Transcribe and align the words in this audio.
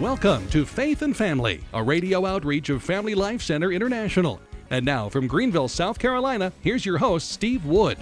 Welcome 0.00 0.46
to 0.50 0.64
Faith 0.64 1.02
and 1.02 1.16
Family, 1.16 1.60
a 1.74 1.82
radio 1.82 2.24
outreach 2.24 2.68
of 2.68 2.84
Family 2.84 3.16
Life 3.16 3.42
Center 3.42 3.72
International. 3.72 4.40
And 4.70 4.84
now 4.84 5.08
from 5.08 5.26
Greenville, 5.26 5.66
South 5.66 5.98
Carolina, 5.98 6.52
here's 6.60 6.86
your 6.86 6.98
host, 6.98 7.32
Steve 7.32 7.66
Wood. 7.66 7.98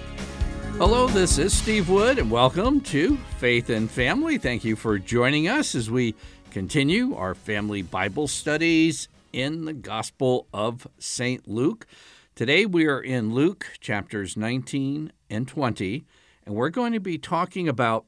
Hello, 0.76 1.06
this 1.06 1.38
is 1.38 1.56
Steve 1.56 1.88
Wood, 1.88 2.18
and 2.18 2.30
welcome 2.30 2.82
to 2.82 3.16
Faith 3.38 3.70
and 3.70 3.90
Family. 3.90 4.36
Thank 4.36 4.62
you 4.62 4.76
for 4.76 4.98
joining 4.98 5.48
us 5.48 5.74
as 5.74 5.90
we 5.90 6.14
continue 6.50 7.14
our 7.14 7.34
family 7.34 7.80
Bible 7.80 8.28
studies 8.28 9.08
in 9.32 9.64
the 9.64 9.72
Gospel 9.72 10.48
of 10.52 10.86
St. 10.98 11.48
Luke. 11.48 11.86
Today 12.34 12.66
we 12.66 12.84
are 12.84 13.00
in 13.00 13.32
Luke 13.32 13.68
chapters 13.80 14.36
19 14.36 15.12
and 15.30 15.48
20, 15.48 16.04
and 16.44 16.54
we're 16.54 16.68
going 16.68 16.92
to 16.92 17.00
be 17.00 17.16
talking 17.16 17.66
about 17.66 18.04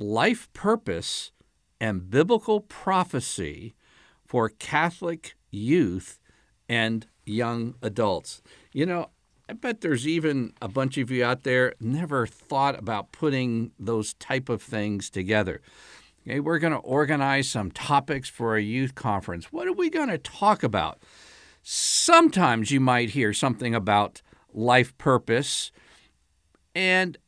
life 0.00 0.52
purpose 0.54 1.30
and 1.82 2.08
biblical 2.08 2.60
prophecy 2.60 3.74
for 4.24 4.48
Catholic 4.48 5.34
youth 5.50 6.20
and 6.68 7.08
young 7.26 7.74
adults. 7.82 8.40
You 8.72 8.86
know, 8.86 9.10
I 9.48 9.54
bet 9.54 9.80
there's 9.80 10.06
even 10.06 10.52
a 10.62 10.68
bunch 10.68 10.96
of 10.96 11.10
you 11.10 11.24
out 11.24 11.42
there 11.42 11.74
never 11.80 12.24
thought 12.24 12.78
about 12.78 13.10
putting 13.10 13.72
those 13.80 14.14
type 14.14 14.48
of 14.48 14.62
things 14.62 15.10
together. 15.10 15.60
Okay, 16.24 16.38
we're 16.38 16.60
going 16.60 16.72
to 16.72 16.78
organize 16.78 17.50
some 17.50 17.72
topics 17.72 18.28
for 18.28 18.54
a 18.54 18.62
youth 18.62 18.94
conference. 18.94 19.46
What 19.46 19.66
are 19.66 19.72
we 19.72 19.90
going 19.90 20.08
to 20.08 20.18
talk 20.18 20.62
about? 20.62 21.02
Sometimes 21.64 22.70
you 22.70 22.78
might 22.78 23.10
hear 23.10 23.32
something 23.32 23.74
about 23.74 24.22
life 24.54 24.96
purpose, 24.98 25.72
and 26.76 27.18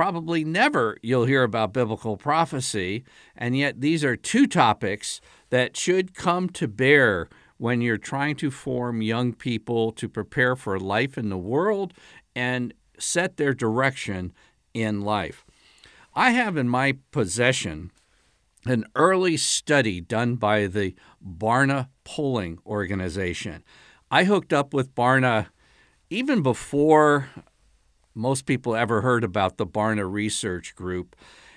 probably 0.00 0.46
never 0.46 0.96
you'll 1.02 1.26
hear 1.26 1.42
about 1.42 1.74
biblical 1.74 2.16
prophecy. 2.16 3.04
And 3.36 3.54
yet, 3.54 3.82
these 3.82 4.02
are 4.02 4.16
two 4.16 4.46
topics 4.46 5.20
that 5.50 5.76
should 5.76 6.14
come 6.14 6.48
to 6.48 6.66
bear 6.66 7.28
when 7.58 7.82
you're 7.82 7.98
trying 7.98 8.36
to 8.36 8.50
form 8.50 9.02
young 9.02 9.34
people 9.34 9.92
to 9.92 10.08
prepare 10.08 10.56
for 10.56 10.80
life 10.80 11.18
in 11.18 11.28
the 11.28 11.36
world 11.36 11.92
and 12.34 12.72
set 12.98 13.36
their 13.36 13.52
direction 13.52 14.32
in 14.72 15.02
life. 15.02 15.44
I 16.14 16.30
have 16.30 16.56
in 16.56 16.70
my 16.70 16.96
possession 17.10 17.90
an 18.64 18.86
early 18.94 19.36
study 19.36 20.00
done 20.00 20.36
by 20.36 20.66
the 20.66 20.94
Barna 21.22 21.88
Polling 22.04 22.58
Organization. 22.64 23.62
I 24.10 24.24
hooked 24.24 24.54
up 24.54 24.72
with 24.72 24.94
Barna 24.94 25.48
even 26.08 26.42
before 26.42 27.28
most 28.20 28.44
people 28.44 28.76
ever 28.76 29.00
heard 29.00 29.24
about 29.24 29.56
the 29.56 29.66
Barna 29.66 30.10
Research 30.10 30.74
Group. 30.74 31.16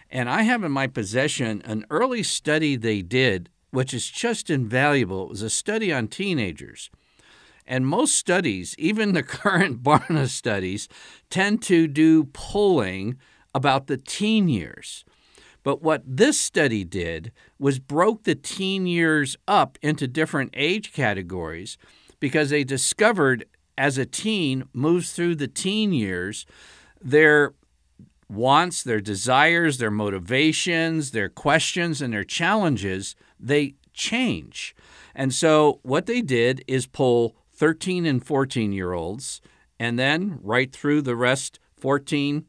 And 0.10 0.30
I 0.30 0.44
have 0.44 0.64
in 0.64 0.72
my 0.72 0.88
possession 0.88 1.62
an 1.66 1.86
early 1.90 2.24
study 2.24 2.76
they 2.76 3.02
did, 3.02 3.50
which 3.72 3.94
is 3.94 4.10
just 4.10 4.50
invaluable. 4.50 5.24
It 5.24 5.30
was 5.30 5.42
a 5.42 5.50
study 5.50 5.92
on 5.92 6.08
teenagers. 6.08 6.90
And 7.68 7.86
most 7.86 8.16
studies, 8.16 8.76
even 8.78 9.14
the 9.14 9.24
current 9.42 9.84
Barna 9.84 10.28
studies, 10.28 10.88
tend 11.30 11.62
to 11.64 11.88
do 11.88 12.26
polling 12.26 13.18
about 13.54 13.88
the 13.88 13.98
teen 13.98 14.48
years. 14.48 15.04
But 15.64 15.82
what 15.82 16.04
this 16.06 16.40
study 16.40 16.84
did 16.84 17.32
was 17.60 17.80
broke 17.80 18.24
the 18.24 18.36
teen 18.36 18.86
years 18.86 19.36
up 19.48 19.78
into 19.82 20.08
different 20.08 20.52
age 20.54 20.94
categories 20.94 21.78
because 22.20 22.50
they 22.50 22.64
discovered 22.64 23.46
as 23.78 23.98
a 23.98 24.06
teen 24.06 24.66
moves 24.74 25.14
through 25.14 25.36
the 25.36 25.48
teen 25.48 25.94
years, 25.94 26.46
their 27.02 27.54
wants, 28.30 28.84
their 28.84 29.02
desires, 29.02 29.78
their 29.78 29.92
motivations, 29.92 31.12
their 31.12 31.30
questions, 31.30 32.02
and 32.02 32.14
their 32.14 32.24
challenges, 32.24 33.16
they 33.40 33.76
change. 33.94 34.76
And 35.16 35.34
so 35.34 35.80
what 35.84 36.06
they 36.06 36.22
did 36.22 36.64
is 36.68 36.88
pull 36.88 37.36
13 37.52 38.06
and 38.06 38.26
14 38.26 38.72
year 38.72 38.94
olds, 38.94 39.42
and 39.80 40.00
then 40.00 40.40
right 40.42 40.72
through 40.72 41.02
the 41.02 41.16
rest, 41.16 41.60
14, 41.78 42.46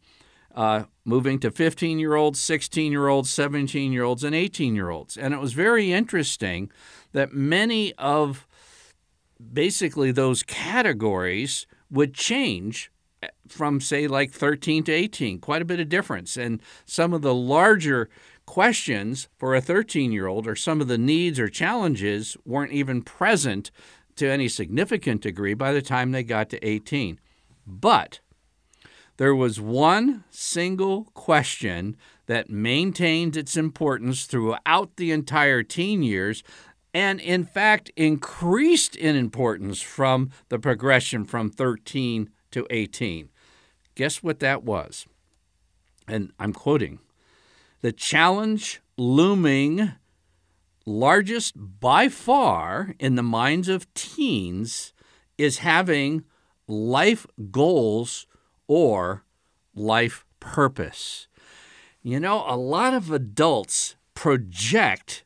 uh, 0.54 0.84
moving 1.04 1.38
to 1.40 1.50
15 1.50 1.98
year 1.98 2.14
olds, 2.14 2.40
16 2.40 2.92
year 2.92 3.08
olds, 3.08 3.30
17 3.30 3.92
year 3.92 4.04
olds, 4.04 4.24
and 4.24 4.34
18 4.34 4.74
year 4.74 4.90
olds. 4.90 5.16
And 5.16 5.34
it 5.34 5.40
was 5.40 5.52
very 5.52 5.92
interesting 5.92 6.70
that 7.12 7.32
many 7.32 7.92
of 7.94 8.46
basically 9.52 10.12
those 10.12 10.42
categories 10.42 11.66
would 11.90 12.14
change 12.14 12.90
eh, 13.22 13.28
from 13.48 13.80
say 13.80 14.06
like 14.06 14.32
13 14.32 14.84
to 14.84 14.92
18 14.92 15.38
quite 15.38 15.62
a 15.62 15.66
bit 15.66 15.80
of 15.80 15.88
difference. 15.88 16.36
And 16.36 16.60
some 16.84 17.12
of 17.12 17.22
the 17.22 17.34
larger 17.34 18.08
questions 18.46 19.28
for 19.38 19.54
a 19.54 19.60
13 19.60 20.12
year 20.12 20.26
old 20.26 20.46
or 20.46 20.56
some 20.56 20.80
of 20.80 20.88
the 20.88 20.98
needs 20.98 21.38
or 21.40 21.48
challenges 21.48 22.36
weren't 22.44 22.72
even 22.72 23.02
present 23.02 23.70
to 24.16 24.30
any 24.30 24.48
significant 24.48 25.22
degree 25.22 25.54
by 25.54 25.72
the 25.72 25.82
time 25.82 26.12
they 26.12 26.22
got 26.22 26.50
to 26.50 26.66
18 26.66 27.18
but 27.66 28.20
there 29.16 29.34
was 29.34 29.60
one 29.60 30.24
single 30.30 31.04
question 31.14 31.96
that 32.26 32.50
maintained 32.50 33.36
its 33.36 33.56
importance 33.56 34.24
throughout 34.24 34.96
the 34.96 35.12
entire 35.12 35.62
teen 35.62 36.02
years 36.02 36.42
and 36.94 37.20
in 37.20 37.44
fact 37.44 37.90
increased 37.96 38.94
in 38.94 39.16
importance 39.16 39.82
from 39.82 40.30
the 40.48 40.58
progression 40.58 41.24
from 41.24 41.50
13 41.50 42.30
to 42.52 42.66
18. 42.70 43.28
Guess 43.96 44.22
what 44.22 44.38
that 44.38 44.62
was? 44.62 45.06
And 46.06 46.32
I'm 46.38 46.52
quoting 46.52 47.00
the 47.80 47.92
challenge 47.92 48.80
looming 48.96 49.92
largest 50.86 51.54
by 51.56 52.08
far 52.08 52.94
in 52.98 53.16
the 53.16 53.22
minds 53.22 53.68
of 53.68 53.92
teens 53.94 54.92
is 55.36 55.58
having 55.58 56.24
life 56.68 57.26
goals 57.50 58.26
or 58.66 59.24
life 59.74 60.24
purpose. 60.40 61.26
You 62.02 62.20
know, 62.20 62.44
a 62.46 62.56
lot 62.56 62.94
of 62.94 63.10
adults 63.10 63.96
project 64.14 65.23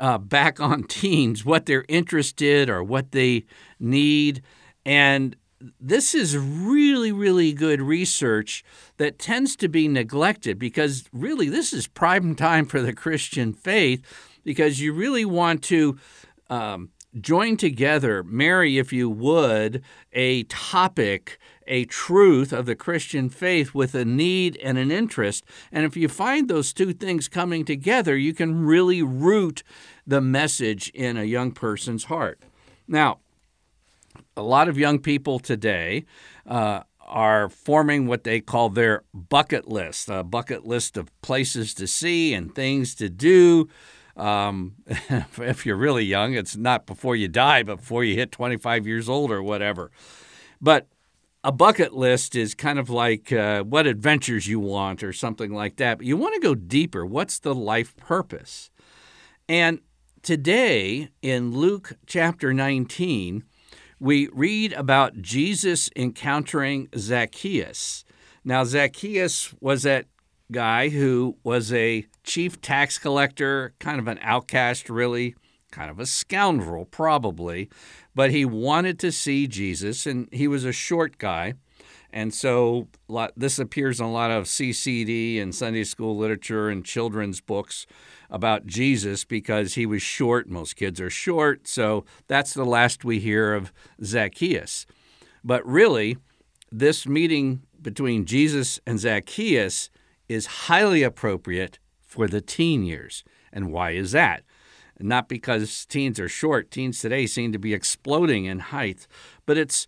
uh, 0.00 0.18
back 0.18 0.58
on 0.58 0.82
teens, 0.88 1.44
what 1.44 1.66
they're 1.66 1.84
interested 1.88 2.68
or 2.68 2.82
what 2.82 3.12
they 3.12 3.44
need. 3.78 4.42
And 4.84 5.36
this 5.78 6.14
is 6.14 6.36
really, 6.36 7.12
really 7.12 7.52
good 7.52 7.82
research 7.82 8.64
that 8.96 9.18
tends 9.18 9.54
to 9.56 9.68
be 9.68 9.86
neglected 9.86 10.58
because 10.58 11.04
really 11.12 11.48
this 11.48 11.72
is 11.72 11.86
prime 11.86 12.34
time 12.36 12.66
for 12.66 12.80
the 12.80 12.94
Christian 12.94 13.52
faith 13.52 14.02
because 14.42 14.80
you 14.80 14.92
really 14.92 15.26
want 15.26 15.62
to 15.64 15.98
um, 16.48 16.90
join 17.20 17.56
together, 17.56 18.22
marry, 18.24 18.78
if 18.78 18.92
you 18.92 19.10
would, 19.10 19.82
a 20.12 20.44
topic 20.44 21.38
a 21.70 21.84
truth 21.84 22.52
of 22.52 22.66
the 22.66 22.74
Christian 22.74 23.30
faith 23.30 23.72
with 23.74 23.94
a 23.94 24.04
need 24.04 24.58
and 24.62 24.76
an 24.76 24.90
interest. 24.90 25.44
And 25.70 25.86
if 25.86 25.96
you 25.96 26.08
find 26.08 26.48
those 26.48 26.72
two 26.72 26.92
things 26.92 27.28
coming 27.28 27.64
together, 27.64 28.16
you 28.16 28.34
can 28.34 28.66
really 28.66 29.02
root 29.02 29.62
the 30.06 30.20
message 30.20 30.90
in 30.90 31.16
a 31.16 31.22
young 31.22 31.52
person's 31.52 32.04
heart. 32.04 32.40
Now, 32.88 33.20
a 34.36 34.42
lot 34.42 34.68
of 34.68 34.76
young 34.76 34.98
people 34.98 35.38
today 35.38 36.04
uh, 36.44 36.82
are 37.06 37.48
forming 37.48 38.08
what 38.08 38.24
they 38.24 38.40
call 38.40 38.68
their 38.68 39.04
bucket 39.14 39.68
list, 39.68 40.08
a 40.08 40.24
bucket 40.24 40.66
list 40.66 40.96
of 40.96 41.08
places 41.22 41.72
to 41.74 41.86
see 41.86 42.34
and 42.34 42.52
things 42.52 42.96
to 42.96 43.08
do. 43.08 43.68
Um, 44.16 44.74
if 45.38 45.64
you're 45.64 45.76
really 45.76 46.04
young, 46.04 46.34
it's 46.34 46.56
not 46.56 46.84
before 46.84 47.14
you 47.14 47.28
die, 47.28 47.62
but 47.62 47.76
before 47.76 48.02
you 48.02 48.16
hit 48.16 48.32
25 48.32 48.88
years 48.88 49.08
old 49.08 49.30
or 49.30 49.40
whatever. 49.40 49.92
But 50.60 50.88
a 51.42 51.52
bucket 51.52 51.94
list 51.94 52.36
is 52.36 52.54
kind 52.54 52.78
of 52.78 52.90
like 52.90 53.32
uh, 53.32 53.62
what 53.62 53.86
adventures 53.86 54.46
you 54.46 54.60
want 54.60 55.02
or 55.02 55.12
something 55.12 55.52
like 55.52 55.76
that. 55.76 55.98
But 55.98 56.06
you 56.06 56.16
want 56.16 56.34
to 56.34 56.40
go 56.40 56.54
deeper. 56.54 57.06
What's 57.06 57.38
the 57.38 57.54
life 57.54 57.96
purpose? 57.96 58.70
And 59.48 59.80
today 60.22 61.08
in 61.22 61.52
Luke 61.52 61.94
chapter 62.06 62.52
19, 62.52 63.44
we 63.98 64.28
read 64.32 64.72
about 64.74 65.22
Jesus 65.22 65.90
encountering 65.96 66.88
Zacchaeus. 66.96 68.04
Now, 68.44 68.64
Zacchaeus 68.64 69.54
was 69.60 69.82
that 69.82 70.06
guy 70.52 70.88
who 70.88 71.36
was 71.42 71.72
a 71.72 72.06
chief 72.24 72.60
tax 72.60 72.98
collector, 72.98 73.74
kind 73.78 73.98
of 73.98 74.08
an 74.08 74.18
outcast, 74.22 74.90
really, 74.90 75.36
kind 75.70 75.90
of 75.90 75.98
a 75.98 76.06
scoundrel, 76.06 76.84
probably 76.84 77.68
but 78.14 78.30
he 78.30 78.44
wanted 78.44 78.98
to 79.00 79.12
see 79.12 79.46
Jesus, 79.46 80.06
and 80.06 80.28
he 80.32 80.48
was 80.48 80.64
a 80.64 80.72
short 80.72 81.18
guy. 81.18 81.54
And 82.12 82.34
so 82.34 82.88
this 83.36 83.58
appears 83.58 84.00
in 84.00 84.06
a 84.06 84.12
lot 84.12 84.32
of 84.32 84.44
CCD 84.44 85.40
and 85.40 85.54
Sunday 85.54 85.84
school 85.84 86.16
literature 86.16 86.68
and 86.68 86.84
children's 86.84 87.40
books 87.40 87.86
about 88.28 88.66
Jesus 88.66 89.24
because 89.24 89.74
he 89.74 89.86
was 89.86 90.02
short. 90.02 90.48
Most 90.48 90.74
kids 90.74 91.00
are 91.00 91.10
short. 91.10 91.68
So 91.68 92.04
that's 92.26 92.52
the 92.52 92.64
last 92.64 93.04
we 93.04 93.20
hear 93.20 93.54
of 93.54 93.72
Zacchaeus. 94.02 94.86
But 95.44 95.64
really, 95.64 96.18
this 96.72 97.06
meeting 97.06 97.62
between 97.80 98.24
Jesus 98.24 98.80
and 98.86 98.98
Zacchaeus 98.98 99.88
is 100.28 100.46
highly 100.46 101.04
appropriate 101.04 101.78
for 102.00 102.26
the 102.26 102.40
teen 102.40 102.82
years. 102.82 103.22
And 103.52 103.72
why 103.72 103.92
is 103.92 104.10
that? 104.12 104.42
Not 105.02 105.28
because 105.28 105.86
teens 105.86 106.20
are 106.20 106.28
short. 106.28 106.70
Teens 106.70 107.00
today 107.00 107.26
seem 107.26 107.52
to 107.52 107.58
be 107.58 107.74
exploding 107.74 108.44
in 108.44 108.58
height, 108.58 109.06
but 109.46 109.58
it's 109.58 109.86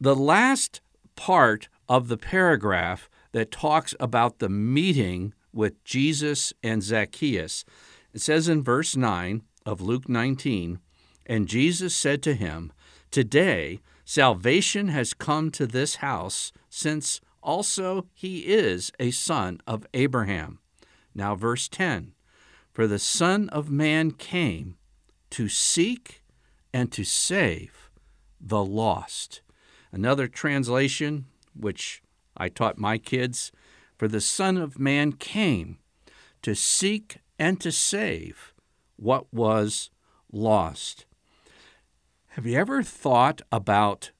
the 0.00 0.16
last 0.16 0.80
part 1.16 1.68
of 1.88 2.08
the 2.08 2.16
paragraph 2.16 3.08
that 3.32 3.50
talks 3.50 3.94
about 4.00 4.38
the 4.38 4.48
meeting 4.48 5.34
with 5.52 5.82
Jesus 5.84 6.52
and 6.62 6.82
Zacchaeus. 6.82 7.64
It 8.12 8.20
says 8.20 8.48
in 8.48 8.62
verse 8.62 8.96
9 8.96 9.42
of 9.66 9.80
Luke 9.80 10.08
19, 10.08 10.78
And 11.26 11.48
Jesus 11.48 11.94
said 11.94 12.22
to 12.22 12.34
him, 12.34 12.72
Today 13.10 13.80
salvation 14.04 14.88
has 14.88 15.14
come 15.14 15.50
to 15.52 15.66
this 15.66 15.96
house, 15.96 16.52
since 16.68 17.20
also 17.42 18.06
he 18.14 18.40
is 18.40 18.90
a 18.98 19.10
son 19.10 19.60
of 19.66 19.86
Abraham. 19.94 20.58
Now, 21.14 21.34
verse 21.34 21.68
10 21.68 22.13
For 22.74 22.88
the 22.88 22.98
Son 22.98 23.48
of 23.50 23.70
Man 23.70 24.10
came 24.10 24.76
to 25.30 25.48
seek 25.48 26.22
and 26.72 26.90
to 26.90 27.04
save 27.04 27.88
the 28.40 28.64
lost. 28.64 29.42
Another 29.92 30.26
translation, 30.26 31.26
which 31.54 32.02
I 32.36 32.48
taught 32.48 32.76
my 32.76 32.98
kids, 32.98 33.52
for 33.96 34.08
the 34.08 34.20
Son 34.20 34.56
of 34.56 34.80
Man 34.80 35.12
came 35.12 35.78
to 36.42 36.56
seek 36.56 37.18
and 37.38 37.60
to 37.60 37.70
save 37.70 38.52
what 38.96 39.32
was 39.32 39.90
lost. 40.32 41.06
Have 42.30 42.44
you 42.44 42.58
ever 42.58 42.82
thought 42.82 43.40
about 43.52 44.10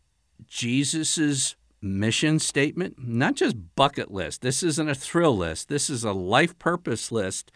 Jesus' 0.46 1.56
mission 1.82 2.38
statement? 2.38 2.94
Not 2.98 3.34
just 3.34 3.74
bucket 3.74 4.12
list. 4.12 4.42
This 4.42 4.62
isn't 4.62 4.88
a 4.88 4.94
thrill 4.94 5.36
list. 5.36 5.68
This 5.68 5.90
is 5.90 6.04
a 6.04 6.12
life 6.12 6.56
purpose 6.60 7.10
list. 7.10 7.50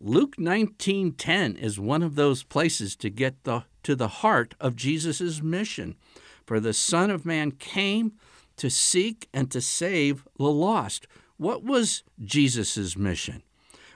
Luke 0.00 0.36
19:10 0.36 1.56
is 1.56 1.80
one 1.80 2.02
of 2.02 2.16
those 2.16 2.42
places 2.42 2.96
to 2.96 3.08
get 3.08 3.44
the 3.44 3.64
to 3.82 3.96
the 3.96 4.08
heart 4.08 4.54
of 4.60 4.76
Jesus' 4.76 5.40
mission. 5.42 5.96
For 6.44 6.60
the 6.60 6.74
Son 6.74 7.10
of 7.10 7.24
Man 7.24 7.52
came 7.52 8.12
to 8.56 8.68
seek 8.68 9.28
and 9.32 9.50
to 9.50 9.60
save 9.60 10.26
the 10.38 10.50
lost. 10.50 11.06
What 11.36 11.62
was 11.62 12.02
Jesus' 12.22 12.96
mission? 12.96 13.42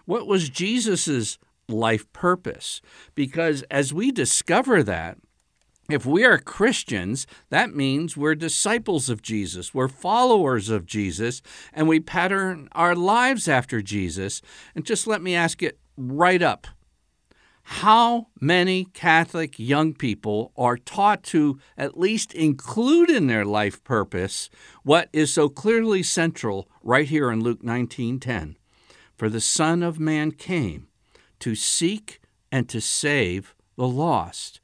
What 0.04 0.26
was 0.26 0.48
Jesus' 0.48 1.38
life 1.68 2.10
purpose? 2.12 2.80
Because 3.14 3.62
as 3.70 3.92
we 3.92 4.10
discover 4.10 4.82
that, 4.82 5.18
if 5.88 6.06
we 6.06 6.24
are 6.24 6.38
Christians, 6.38 7.26
that 7.48 7.74
means 7.74 8.16
we're 8.16 8.36
disciples 8.36 9.08
of 9.08 9.22
Jesus, 9.22 9.74
we're 9.74 9.88
followers 9.88 10.68
of 10.68 10.86
Jesus, 10.86 11.42
and 11.72 11.88
we 11.88 11.98
pattern 11.98 12.68
our 12.72 12.94
lives 12.94 13.48
after 13.48 13.82
Jesus. 13.82 14.40
And 14.74 14.84
just 14.84 15.06
let 15.08 15.20
me 15.20 15.34
ask 15.34 15.62
it 15.62 15.79
right 16.00 16.42
up 16.42 16.66
how 17.62 18.26
many 18.40 18.84
Catholic 18.84 19.56
young 19.56 19.94
people 19.94 20.52
are 20.56 20.76
taught 20.76 21.22
to 21.22 21.60
at 21.78 21.96
least 21.96 22.34
include 22.34 23.08
in 23.08 23.28
their 23.28 23.44
life 23.44 23.84
purpose 23.84 24.50
what 24.82 25.08
is 25.12 25.32
so 25.32 25.48
clearly 25.48 26.02
central 26.02 26.68
right 26.82 27.06
here 27.06 27.30
in 27.30 27.40
Luke 27.40 27.62
19:10? 27.62 28.56
For 29.16 29.28
the 29.28 29.40
Son 29.40 29.84
of 29.84 30.00
Man 30.00 30.32
came 30.32 30.88
to 31.38 31.54
seek 31.54 32.20
and 32.50 32.68
to 32.68 32.80
save 32.80 33.54
the 33.76 33.86
lost. 33.86 34.60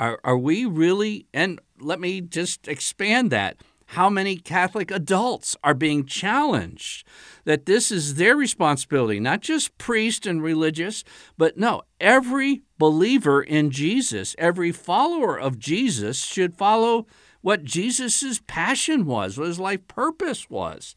Are, 0.00 0.20
are 0.24 0.38
we 0.38 0.64
really, 0.64 1.26
and 1.32 1.60
let 1.78 2.00
me 2.00 2.20
just 2.20 2.66
expand 2.66 3.30
that 3.30 3.58
how 3.92 4.10
many 4.10 4.36
Catholic 4.36 4.90
adults 4.90 5.56
are 5.64 5.72
being 5.72 6.04
challenged 6.04 7.06
that 7.44 7.64
this 7.64 7.90
is 7.90 8.16
their 8.16 8.36
responsibility, 8.36 9.18
not 9.18 9.40
just 9.40 9.78
priest 9.78 10.26
and 10.26 10.42
religious, 10.42 11.04
but 11.38 11.56
no, 11.56 11.80
every 11.98 12.60
believer 12.76 13.42
in 13.42 13.70
Jesus, 13.70 14.36
every 14.36 14.72
follower 14.72 15.40
of 15.40 15.58
Jesus 15.58 16.22
should 16.22 16.54
follow 16.54 17.06
what 17.40 17.64
Jesus' 17.64 18.42
passion 18.46 19.06
was, 19.06 19.38
what 19.38 19.46
his 19.46 19.58
life 19.58 19.88
purpose 19.88 20.50
was. 20.50 20.94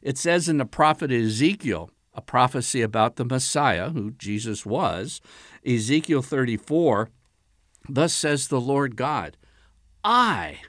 It 0.00 0.16
says 0.16 0.48
in 0.48 0.56
the 0.56 0.64
prophet 0.64 1.12
Ezekiel, 1.12 1.90
a 2.14 2.22
prophecy 2.22 2.80
about 2.80 3.16
the 3.16 3.26
Messiah, 3.26 3.90
who 3.90 4.12
Jesus 4.12 4.64
was, 4.64 5.20
Ezekiel 5.66 6.22
34, 6.22 7.10
thus 7.86 8.14
says 8.14 8.48
the 8.48 8.60
Lord 8.60 8.96
God, 8.96 9.36
I, 10.02 10.60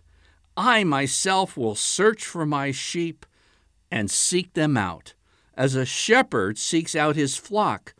I 0.61 0.83
myself 0.83 1.55
will 1.55 1.73
search 1.73 2.25
for 2.25 2.45
my 2.45 2.71
sheep 2.71 3.25
and 3.89 4.11
seek 4.11 4.55
them 4.55 4.75
out, 4.75 5.13
as 5.55 5.73
a 5.73 5.85
shepherd 5.85 6.57
seeks 6.57 6.97
out 6.97 7.15
his 7.15 7.37
flock 7.37 7.93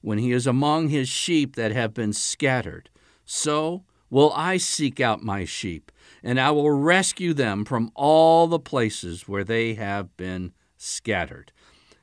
when 0.00 0.16
he 0.16 0.32
is 0.32 0.46
among 0.46 0.88
his 0.88 1.10
sheep 1.10 1.56
that 1.56 1.72
have 1.72 1.92
been 1.92 2.14
scattered. 2.14 2.88
So 3.26 3.84
will 4.08 4.32
I 4.34 4.56
seek 4.56 4.98
out 4.98 5.22
my 5.22 5.44
sheep, 5.44 5.92
and 6.22 6.40
I 6.40 6.52
will 6.52 6.70
rescue 6.70 7.34
them 7.34 7.66
from 7.66 7.92
all 7.94 8.46
the 8.46 8.58
places 8.58 9.28
where 9.28 9.44
they 9.44 9.74
have 9.74 10.16
been 10.16 10.54
scattered. 10.78 11.52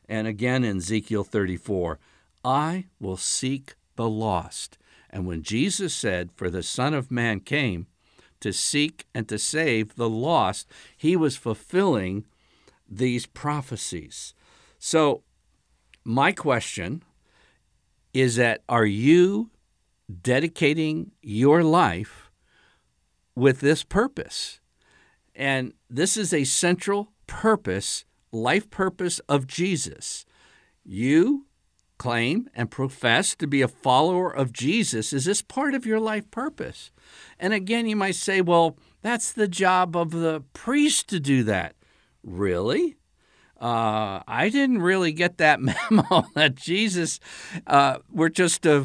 And 0.08 0.28
again 0.28 0.64
in 0.64 0.78
Ezekiel 0.78 1.24
34, 1.24 1.98
I 2.46 2.86
will 3.00 3.18
seek 3.18 3.74
the 3.96 4.08
lost. 4.08 4.78
And 5.10 5.26
when 5.26 5.42
Jesus 5.42 5.92
said, 5.92 6.30
For 6.36 6.52
the 6.52 6.62
Son 6.62 6.94
of 6.94 7.10
Man 7.10 7.40
came 7.40 7.88
to 8.44 8.54
seek 8.54 9.06
and 9.16 9.28
to 9.30 9.40
save 9.40 9.96
the 9.96 10.10
lost. 10.10 10.70
He 10.96 11.16
was 11.16 11.36
fulfilling 11.36 12.26
these 12.88 13.26
prophecies. 13.26 14.34
So, 14.78 15.24
my 16.04 16.34
question 16.34 17.04
is 18.14 18.36
that 18.36 18.62
are 18.68 18.86
you 18.86 19.50
dedicating 20.22 21.12
your 21.22 21.64
life 21.64 22.30
with 23.36 23.62
this 23.62 23.84
purpose? 23.84 24.60
And 25.34 25.74
this 25.90 26.18
is 26.18 26.34
a 26.34 26.44
central 26.44 27.14
purpose, 27.26 28.04
life 28.32 28.70
purpose 28.70 29.20
of 29.30 29.48
Jesus. 29.48 30.26
You 30.84 31.48
claim 32.04 32.50
and 32.54 32.70
profess 32.70 33.34
to 33.34 33.48
be 33.48 33.62
a 33.62 33.68
follower 33.70 34.30
of 34.30 34.52
Jesus. 34.52 35.14
Is 35.14 35.24
this 35.24 35.42
part 35.42 35.74
of 35.74 35.86
your 35.86 36.02
life 36.02 36.30
purpose? 36.32 36.92
And 37.40 37.54
again, 37.54 37.88
you 37.88 37.96
might 37.96 38.16
say, 38.16 38.42
well, 38.42 38.78
that's 39.02 39.32
the 39.32 39.48
job 39.48 39.96
of 39.96 40.12
the 40.12 40.44
priest 40.52 41.08
to 41.12 41.22
do 41.22 41.44
that. 41.44 41.78
Really? 42.22 42.98
Uh, 43.58 44.20
I 44.28 44.50
didn't 44.52 44.82
really 44.82 45.14
get 45.14 45.38
that 45.38 45.62
memo 45.62 46.26
that 46.36 46.56
Jesus, 46.56 47.22
uh, 47.68 48.00
we're 48.12 48.28
just 48.28 48.68
uh, 48.68 48.84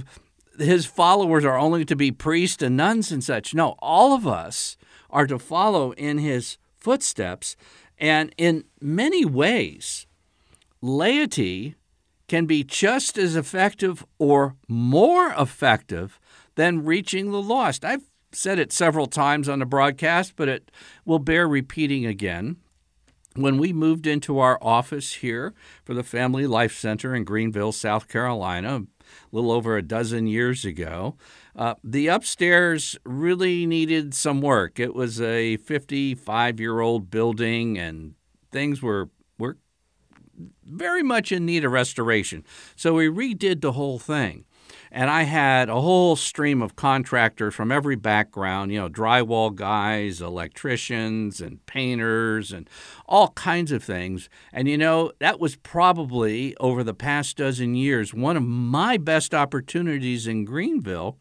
his 0.56 0.86
followers 0.86 1.44
are 1.44 1.58
only 1.58 1.84
to 1.86 1.96
be 1.96 2.12
priests 2.12 2.62
and 2.62 2.76
nuns 2.76 3.10
and 3.10 3.24
such. 3.24 3.52
No, 3.52 3.74
all 3.80 4.14
of 4.14 4.28
us 4.28 4.76
are 5.10 5.26
to 5.26 5.40
follow 5.40 5.90
in 5.94 6.18
his 6.18 6.56
footsteps. 6.76 7.56
And 7.98 8.32
in 8.38 8.62
many 8.80 9.24
ways, 9.24 10.06
laity 10.80 11.74
can 12.28 12.46
be 12.46 12.62
just 12.62 13.18
as 13.18 13.34
effective 13.34 14.04
or 14.18 14.54
more 14.68 15.34
effective 15.38 16.20
than 16.54 16.84
reaching 16.84 17.30
the 17.30 17.42
lost. 17.42 17.84
I've 17.84 18.08
said 18.32 18.58
it 18.58 18.72
several 18.72 19.06
times 19.06 19.48
on 19.48 19.58
the 19.58 19.66
broadcast, 19.66 20.34
but 20.36 20.48
it 20.48 20.70
will 21.04 21.18
bear 21.18 21.48
repeating 21.48 22.06
again. 22.06 22.56
When 23.34 23.58
we 23.58 23.72
moved 23.72 24.06
into 24.06 24.38
our 24.40 24.58
office 24.60 25.14
here 25.14 25.54
for 25.84 25.94
the 25.94 26.02
Family 26.02 26.46
Life 26.46 26.76
Center 26.76 27.14
in 27.14 27.24
Greenville, 27.24 27.72
South 27.72 28.08
Carolina, 28.08 28.78
a 28.78 28.86
little 29.30 29.52
over 29.52 29.76
a 29.76 29.82
dozen 29.82 30.26
years 30.26 30.64
ago, 30.64 31.16
uh, 31.54 31.74
the 31.84 32.08
upstairs 32.08 32.96
really 33.04 33.64
needed 33.64 34.12
some 34.12 34.40
work. 34.40 34.80
It 34.80 34.94
was 34.94 35.20
a 35.20 35.56
55 35.58 36.60
year 36.60 36.80
old 36.80 37.10
building, 37.10 37.78
and 37.78 38.14
things 38.50 38.82
were 38.82 39.08
very 40.64 41.02
much 41.02 41.32
in 41.32 41.46
need 41.46 41.64
of 41.64 41.72
restoration. 41.72 42.44
So 42.76 42.94
we 42.94 43.08
redid 43.08 43.60
the 43.60 43.72
whole 43.72 43.98
thing. 43.98 44.44
And 44.90 45.10
I 45.10 45.24
had 45.24 45.68
a 45.68 45.80
whole 45.80 46.16
stream 46.16 46.62
of 46.62 46.76
contractors 46.76 47.54
from 47.54 47.70
every 47.70 47.96
background, 47.96 48.72
you 48.72 48.80
know, 48.80 48.88
drywall 48.88 49.54
guys, 49.54 50.22
electricians, 50.22 51.40
and 51.40 51.64
painters, 51.66 52.52
and 52.52 52.68
all 53.06 53.28
kinds 53.28 53.70
of 53.70 53.84
things. 53.84 54.30
And, 54.52 54.66
you 54.66 54.78
know, 54.78 55.12
that 55.18 55.40
was 55.40 55.56
probably 55.56 56.56
over 56.56 56.82
the 56.82 56.94
past 56.94 57.36
dozen 57.36 57.74
years 57.74 58.14
one 58.14 58.36
of 58.36 58.42
my 58.42 58.96
best 58.96 59.34
opportunities 59.34 60.26
in 60.26 60.44
Greenville 60.44 61.18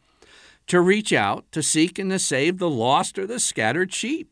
to 0.67 0.79
reach 0.79 1.11
out 1.11 1.45
to 1.51 1.61
seek 1.63 1.99
and 1.99 2.11
to 2.11 2.19
save 2.19 2.59
the 2.59 2.69
lost 2.69 3.19
or 3.19 3.25
the 3.27 3.39
scattered 3.39 3.93
sheep. 3.93 4.31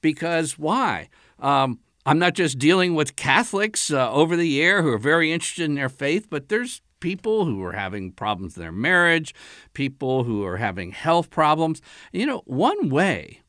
Because 0.00 0.58
why? 0.58 1.08
Um, 1.40 1.80
I'm 2.06 2.20
not 2.20 2.34
just 2.34 2.60
dealing 2.60 2.94
with 2.94 3.16
Catholics 3.16 3.90
uh, 3.90 4.12
over 4.12 4.36
the 4.36 4.62
air 4.62 4.80
who 4.80 4.92
are 4.92 4.98
very 4.98 5.32
interested 5.32 5.64
in 5.64 5.74
their 5.74 5.88
faith, 5.88 6.28
but 6.30 6.48
there's 6.48 6.80
people 7.00 7.46
who 7.46 7.64
are 7.64 7.72
having 7.72 8.12
problems 8.12 8.56
in 8.56 8.62
their 8.62 8.70
marriage, 8.70 9.34
people 9.72 10.22
who 10.22 10.44
are 10.44 10.58
having 10.58 10.92
health 10.92 11.30
problems. 11.30 11.82
You 12.12 12.26
know, 12.26 12.42
one 12.46 12.90
way 12.90 13.42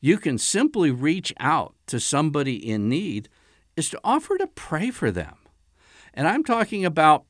you 0.00 0.16
can 0.16 0.38
simply 0.38 0.90
reach 0.90 1.34
out 1.38 1.74
to 1.88 2.00
somebody 2.00 2.56
in 2.56 2.88
need 2.88 3.28
is 3.76 3.90
to 3.90 4.00
offer 4.02 4.38
to 4.38 4.46
pray 4.46 4.90
for 4.90 5.10
them. 5.10 5.36
And 6.14 6.26
I'm 6.26 6.42
talking 6.42 6.86
about 6.86 7.26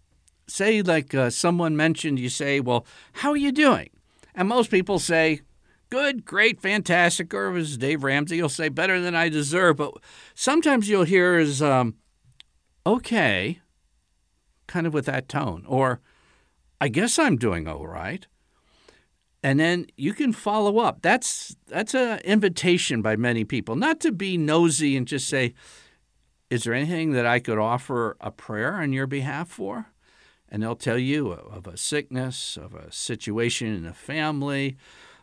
say, 0.46 0.82
like 0.82 1.12
uh, 1.14 1.30
someone 1.30 1.76
mentioned, 1.76 2.20
you 2.20 2.28
say, 2.28 2.60
Well, 2.60 2.86
how 3.14 3.30
are 3.30 3.36
you 3.36 3.50
doing? 3.50 3.90
And 4.36 4.48
most 4.48 4.70
people 4.70 5.00
say, 5.00 5.40
Good, 5.94 6.24
great, 6.24 6.60
fantastic. 6.60 7.32
Or 7.32 7.56
it's 7.56 7.76
Dave 7.76 8.02
Ramsey, 8.02 8.34
you'll 8.34 8.48
say, 8.48 8.68
Better 8.68 9.00
than 9.00 9.14
I 9.14 9.28
deserve. 9.28 9.76
But 9.76 9.94
sometimes 10.34 10.88
you'll 10.88 11.04
hear 11.04 11.38
is, 11.38 11.62
um, 11.62 11.94
Okay, 12.84 13.60
kind 14.66 14.88
of 14.88 14.92
with 14.92 15.06
that 15.06 15.28
tone. 15.28 15.64
Or, 15.68 16.00
I 16.80 16.88
guess 16.88 17.16
I'm 17.16 17.36
doing 17.36 17.68
all 17.68 17.86
right. 17.86 18.26
And 19.40 19.60
then 19.60 19.86
you 19.96 20.14
can 20.14 20.32
follow 20.32 20.80
up. 20.80 21.00
That's 21.00 21.54
that's 21.68 21.94
an 21.94 22.18
invitation 22.24 23.00
by 23.00 23.14
many 23.14 23.44
people, 23.44 23.76
not 23.76 24.00
to 24.00 24.10
be 24.10 24.36
nosy 24.36 24.96
and 24.96 25.06
just 25.06 25.28
say, 25.28 25.54
"Is 26.50 26.64
there 26.64 26.74
anything 26.74 27.12
that 27.12 27.24
I 27.24 27.38
could 27.38 27.58
offer 27.58 28.16
a 28.20 28.32
prayer 28.32 28.74
on 28.82 28.92
your 28.92 29.06
behalf 29.06 29.48
for?" 29.48 29.92
And 30.48 30.60
they'll 30.60 30.74
tell 30.74 30.98
you 30.98 31.30
of 31.30 31.68
a 31.68 31.76
sickness, 31.76 32.56
of 32.56 32.74
a 32.74 32.90
situation 32.90 33.68
in 33.68 33.86
a 33.86 33.94
family. 33.94 34.76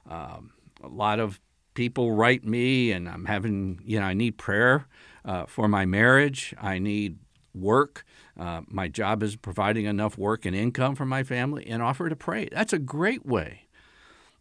Um, 0.10 0.52
a 0.84 0.88
lot 0.88 1.20
of 1.20 1.40
people 1.74 2.12
write 2.12 2.44
me, 2.44 2.92
and 2.92 3.08
I'm 3.08 3.26
having, 3.26 3.80
you 3.84 4.00
know, 4.00 4.06
I 4.06 4.14
need 4.14 4.38
prayer 4.38 4.88
uh, 5.24 5.46
for 5.46 5.68
my 5.68 5.86
marriage. 5.86 6.54
I 6.62 6.80
need 6.80 7.20
work. 7.54 8.04
Uh, 8.40 8.62
my 8.68 8.88
job 8.88 9.24
is 9.24 9.36
providing 9.36 9.86
enough 9.86 10.18
work 10.18 10.46
and 10.46 10.56
income 10.56 10.96
for 10.96 11.06
my 11.06 11.24
family, 11.24 11.66
and 11.68 11.82
offer 11.82 12.10
to 12.10 12.16
pray. 12.16 12.50
That's 12.52 12.74
a 12.74 12.80
great 12.80 13.26
way 13.26 13.68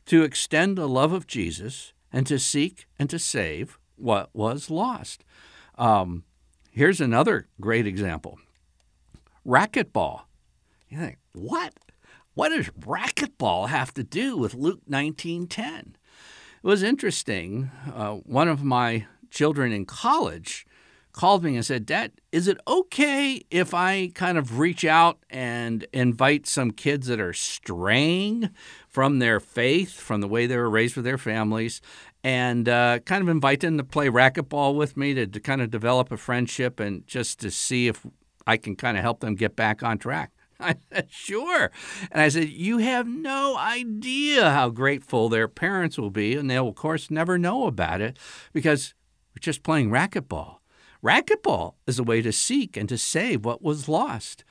to 0.06 0.23
extend 0.23 0.76
the 0.76 0.88
love 0.88 1.12
of 1.12 1.26
Jesus 1.26 1.92
and 2.12 2.26
to 2.26 2.38
seek 2.38 2.87
and 2.99 3.09
to 3.11 3.18
save 3.18 3.78
what 3.97 4.30
was 4.32 4.70
lost. 4.70 5.25
Um, 5.76 6.25
here's 6.70 7.00
another 7.00 7.49
great 7.61 7.87
example 7.87 8.38
racquetball. 9.47 10.23
You 10.88 10.99
think, 10.99 11.18
what? 11.32 11.75
What 12.35 12.50
does 12.50 12.68
racquetball 12.70 13.68
have 13.68 13.92
to 13.94 14.02
do 14.02 14.37
with 14.37 14.54
Luke 14.54 14.80
19:10? 14.88 15.94
It 16.62 16.67
was 16.67 16.83
interesting. 16.83 17.71
Uh, 17.90 18.17
one 18.17 18.47
of 18.47 18.62
my 18.62 19.07
children 19.31 19.73
in 19.73 19.87
college 19.87 20.67
called 21.12 21.43
me 21.43 21.57
and 21.57 21.64
said, 21.64 21.87
Dad, 21.87 22.12
is 22.33 22.49
it 22.49 22.59
okay 22.69 23.40
if 23.50 23.73
I 23.73 24.11
kind 24.14 24.37
of 24.37 24.59
reach 24.59 24.85
out 24.85 25.19
and 25.31 25.87
invite 25.95 26.47
some 26.47 26.71
kids 26.71 27.07
that 27.07 27.19
are 27.19 27.33
straying 27.33 28.50
from 28.88 29.21
their 29.21 29.40
faith, 29.40 29.99
from 29.99 30.21
the 30.21 30.29
way 30.29 30.47
they 30.47 30.59
were 30.59 30.69
raised 30.69 30.97
with 30.97 31.07
their 31.07 31.17
families, 31.17 31.81
and 32.23 32.69
uh, 32.69 32.99
kind 33.07 33.23
of 33.23 33.31
invite 33.31 33.61
them 33.61 33.79
to 33.79 33.85
play 33.85 34.09
racquetball 34.09 34.75
with 34.76 34.99
me 34.99 35.14
to, 35.14 35.26
to 35.26 35.40
kind 35.40 35.62
of 35.62 35.71
develop 35.71 36.12
a 36.12 36.19
friendship 36.19 36.79
and 36.79 37.07
just 37.07 37.40
to 37.40 37.50
see 37.50 37.88
if 37.88 38.07
I 38.47 38.59
can 38.59 38.76
kind 38.76 38.99
of 38.99 39.02
help 39.02 39.21
them 39.21 39.35
get 39.35 39.57
back 39.57 39.83
on 39.83 39.97
track? 39.97 40.31
I 40.62 40.76
said, 40.93 41.09
sure. 41.11 41.71
And 42.11 42.21
I 42.21 42.29
said, 42.29 42.49
you 42.49 42.79
have 42.79 43.07
no 43.07 43.57
idea 43.57 44.50
how 44.50 44.69
grateful 44.69 45.29
their 45.29 45.49
parents 45.49 45.99
will 45.99 46.11
be. 46.11 46.37
And 46.37 46.50
they'll, 46.50 46.69
of 46.69 46.75
course, 46.75 47.11
never 47.11 47.38
know 47.38 47.67
about 47.67 48.00
it 48.00 48.19
because 48.52 48.95
we're 49.35 49.40
just 49.40 49.62
playing 49.62 49.90
racquetball. 49.90 50.57
Racquetball 51.02 51.75
is 51.87 51.99
a 51.99 52.05
way 52.05 52.21
to 52.21 52.33
seek 52.33 52.76
and 52.76 52.88
to 52.88 52.99
save 52.99 53.45
what 53.45 53.62
was 53.62 53.88
lost. 53.88 54.45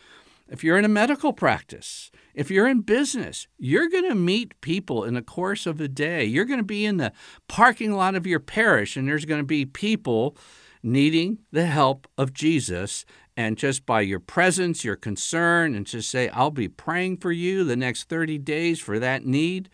If 0.48 0.64
you're 0.64 0.80
in 0.80 0.86
a 0.86 0.90
medical 0.90 1.32
practice, 1.32 2.10
if 2.34 2.50
you're 2.50 2.68
in 2.68 2.82
business, 2.82 3.48
you're 3.60 3.90
going 3.90 4.10
to 4.10 4.16
meet 4.16 4.60
people 4.62 5.04
in 5.04 5.14
the 5.14 5.22
course 5.22 5.68
of 5.68 5.80
a 5.80 5.88
day. 5.88 6.26
You're 6.26 6.46
going 6.46 6.60
to 6.60 6.66
be 6.66 6.86
in 6.86 6.98
the 6.98 7.14
parking 7.48 7.92
lot 7.92 8.16
of 8.16 8.26
your 8.26 8.40
parish, 8.40 8.98
and 8.98 9.08
there's 9.08 9.26
going 9.26 9.42
to 9.42 9.46
be 9.46 9.66
people 9.66 10.36
needing 10.82 11.40
the 11.52 11.66
help 11.66 12.08
of 12.18 12.34
Jesus. 12.34 13.06
And 13.40 13.58
just 13.58 13.86
by 13.86 14.02
your 14.02 14.20
presence, 14.20 14.84
your 14.84 14.98
concern, 14.98 15.74
and 15.74 15.86
just 15.86 16.10
say, 16.10 16.28
I'll 16.28 16.52
be 16.52 16.68
praying 16.68 17.20
for 17.20 17.32
you 17.32 17.64
the 17.64 17.78
next 17.78 18.10
30 18.10 18.38
days 18.40 18.82
for 18.82 19.00
that 19.00 19.26
need, 19.26 19.70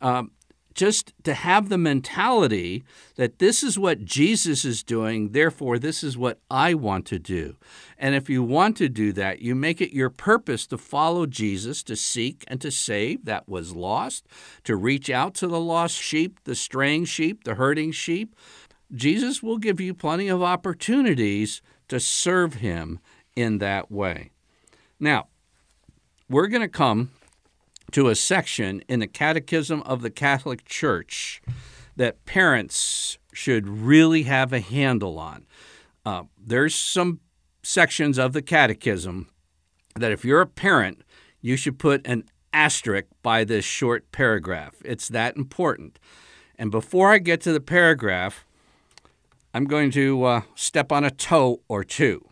um, 0.00 0.30
just 0.72 1.12
to 1.24 1.34
have 1.34 1.68
the 1.68 1.78
mentality 1.78 2.84
that 3.16 3.40
this 3.40 3.64
is 3.64 3.76
what 3.76 4.04
Jesus 4.04 4.64
is 4.64 4.84
doing, 4.84 5.30
therefore, 5.30 5.80
this 5.80 6.04
is 6.04 6.16
what 6.16 6.38
I 6.48 6.74
want 6.74 7.04
to 7.06 7.18
do. 7.18 7.56
And 7.98 8.14
if 8.14 8.30
you 8.30 8.40
want 8.44 8.76
to 8.76 8.88
do 8.88 9.12
that, 9.14 9.40
you 9.40 9.56
make 9.56 9.80
it 9.80 9.92
your 9.92 10.08
purpose 10.08 10.64
to 10.68 10.78
follow 10.78 11.26
Jesus, 11.26 11.82
to 11.82 11.96
seek 11.96 12.44
and 12.46 12.60
to 12.60 12.70
save 12.70 13.24
that 13.24 13.48
was 13.48 13.74
lost, 13.74 14.28
to 14.62 14.76
reach 14.76 15.10
out 15.10 15.34
to 15.34 15.48
the 15.48 15.60
lost 15.60 15.96
sheep, 15.96 16.38
the 16.44 16.54
straying 16.54 17.06
sheep, 17.06 17.42
the 17.42 17.56
hurting 17.56 17.90
sheep. 17.90 18.36
Jesus 18.94 19.42
will 19.42 19.58
give 19.58 19.80
you 19.80 19.92
plenty 19.92 20.28
of 20.28 20.40
opportunities 20.40 21.62
to 21.92 22.00
serve 22.00 22.54
him 22.54 22.98
in 23.36 23.58
that 23.58 23.90
way. 23.90 24.30
Now, 24.98 25.28
we're 26.26 26.46
going 26.46 26.62
to 26.62 26.68
come 26.68 27.10
to 27.90 28.08
a 28.08 28.14
section 28.14 28.82
in 28.88 29.00
the 29.00 29.06
Catechism 29.06 29.82
of 29.82 30.00
the 30.00 30.08
Catholic 30.08 30.64
Church 30.64 31.42
that 31.94 32.24
parents 32.24 33.18
should 33.34 33.68
really 33.68 34.22
have 34.22 34.54
a 34.54 34.60
handle 34.60 35.18
on. 35.18 35.44
Uh, 36.06 36.22
there's 36.42 36.74
some 36.74 37.20
sections 37.62 38.18
of 38.18 38.32
the 38.32 38.40
Catechism 38.40 39.28
that 39.94 40.12
if 40.12 40.24
you're 40.24 40.40
a 40.40 40.46
parent, 40.46 41.02
you 41.42 41.56
should 41.56 41.78
put 41.78 42.06
an 42.06 42.24
asterisk 42.54 43.08
by 43.22 43.44
this 43.44 43.66
short 43.66 44.10
paragraph. 44.12 44.76
It's 44.82 45.08
that 45.08 45.36
important. 45.36 45.98
And 46.56 46.70
before 46.70 47.10
I 47.10 47.18
get 47.18 47.42
to 47.42 47.52
the 47.52 47.60
paragraph, 47.60 48.46
I'm 49.54 49.64
going 49.64 49.90
to 49.92 50.24
uh, 50.24 50.40
step 50.54 50.90
on 50.90 51.04
a 51.04 51.10
toe 51.10 51.60
or 51.68 51.84
two. 51.84 52.26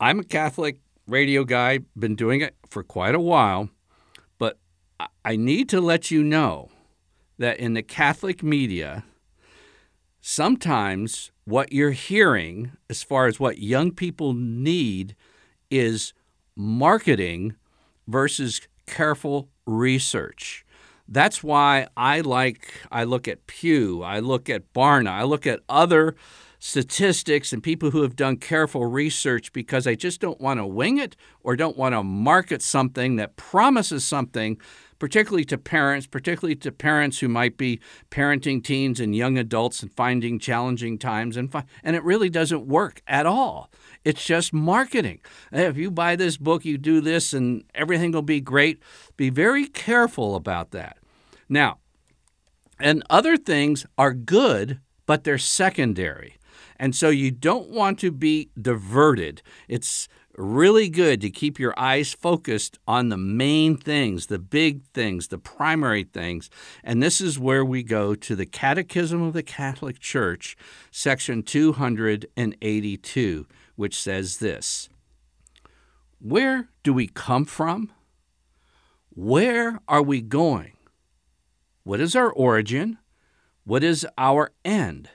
I'm 0.00 0.20
a 0.20 0.24
Catholic 0.24 0.78
radio 1.06 1.44
guy, 1.44 1.80
been 1.98 2.16
doing 2.16 2.40
it 2.40 2.56
for 2.68 2.82
quite 2.82 3.14
a 3.14 3.20
while, 3.20 3.70
but 4.38 4.58
I 5.24 5.36
need 5.36 5.68
to 5.70 5.80
let 5.80 6.10
you 6.10 6.22
know 6.22 6.70
that 7.38 7.58
in 7.58 7.74
the 7.74 7.82
Catholic 7.82 8.42
media, 8.42 9.04
sometimes 10.20 11.30
what 11.44 11.72
you're 11.72 11.92
hearing 11.92 12.72
as 12.90 13.02
far 13.02 13.26
as 13.26 13.38
what 13.38 13.58
young 13.58 13.92
people 13.92 14.32
need 14.32 15.14
is 15.70 16.12
marketing 16.56 17.54
versus 18.08 18.60
careful 18.86 19.48
research. 19.66 20.65
That's 21.08 21.42
why 21.42 21.88
I 21.96 22.20
like 22.20 22.72
I 22.90 23.04
look 23.04 23.28
at 23.28 23.46
Pew, 23.46 24.02
I 24.02 24.18
look 24.18 24.50
at 24.50 24.72
Barna, 24.72 25.10
I 25.10 25.22
look 25.22 25.46
at 25.46 25.60
other 25.68 26.16
statistics 26.58 27.52
and 27.52 27.62
people 27.62 27.90
who 27.90 28.02
have 28.02 28.16
done 28.16 28.36
careful 28.36 28.86
research 28.86 29.52
because 29.52 29.86
I 29.86 29.94
just 29.94 30.20
don't 30.20 30.40
want 30.40 30.58
to 30.58 30.66
wing 30.66 30.98
it 30.98 31.14
or 31.42 31.54
don't 31.54 31.76
want 31.76 31.94
to 31.94 32.02
market 32.02 32.62
something 32.62 33.16
that 33.16 33.36
promises 33.36 34.04
something, 34.04 34.58
particularly 34.98 35.44
to 35.46 35.58
parents, 35.58 36.06
particularly 36.06 36.56
to 36.56 36.72
parents 36.72 37.18
who 37.18 37.28
might 37.28 37.56
be 37.56 37.80
parenting 38.10 38.62
teens 38.62 39.00
and 39.00 39.14
young 39.14 39.38
adults 39.38 39.82
and 39.82 39.92
finding 39.92 40.38
challenging 40.38 40.98
times. 40.98 41.36
And, 41.36 41.50
fi- 41.50 41.64
and 41.82 41.96
it 41.96 42.04
really 42.04 42.30
doesn't 42.30 42.66
work 42.66 43.02
at 43.06 43.26
all. 43.26 43.70
It's 44.04 44.24
just 44.24 44.52
marketing. 44.52 45.20
If 45.52 45.76
you 45.76 45.90
buy 45.90 46.16
this 46.16 46.36
book, 46.36 46.64
you 46.64 46.78
do 46.78 47.00
this, 47.00 47.32
and 47.32 47.64
everything 47.74 48.12
will 48.12 48.22
be 48.22 48.40
great. 48.40 48.80
Be 49.16 49.30
very 49.30 49.66
careful 49.66 50.34
about 50.36 50.70
that. 50.70 50.98
Now, 51.48 51.78
and 52.78 53.02
other 53.08 53.36
things 53.36 53.86
are 53.96 54.12
good, 54.12 54.80
but 55.06 55.24
they're 55.24 55.38
secondary. 55.38 56.36
And 56.78 56.94
so 56.94 57.08
you 57.08 57.30
don't 57.30 57.70
want 57.70 57.98
to 58.00 58.10
be 58.10 58.50
diverted. 58.60 59.42
It's 59.66 60.08
really 60.36 60.88
good 60.88 61.20
to 61.20 61.30
keep 61.30 61.58
your 61.58 61.78
eyes 61.78 62.12
focused 62.12 62.78
on 62.86 63.08
the 63.08 63.16
main 63.16 63.76
things, 63.76 64.26
the 64.26 64.38
big 64.38 64.82
things, 64.92 65.28
the 65.28 65.38
primary 65.38 66.04
things. 66.04 66.50
And 66.84 67.02
this 67.02 67.20
is 67.20 67.38
where 67.38 67.64
we 67.64 67.82
go 67.82 68.14
to 68.14 68.36
the 68.36 68.46
Catechism 68.46 69.22
of 69.22 69.32
the 69.32 69.42
Catholic 69.42 69.98
Church, 69.98 70.56
section 70.90 71.42
282, 71.42 73.46
which 73.76 73.98
says 73.98 74.38
this 74.38 74.88
Where 76.20 76.68
do 76.82 76.92
we 76.92 77.06
come 77.06 77.44
from? 77.44 77.92
Where 79.10 79.80
are 79.88 80.02
we 80.02 80.20
going? 80.20 80.72
What 81.84 82.00
is 82.00 82.14
our 82.14 82.30
origin? 82.30 82.98
What 83.64 83.82
is 83.82 84.06
our 84.18 84.52
end? 84.64 85.08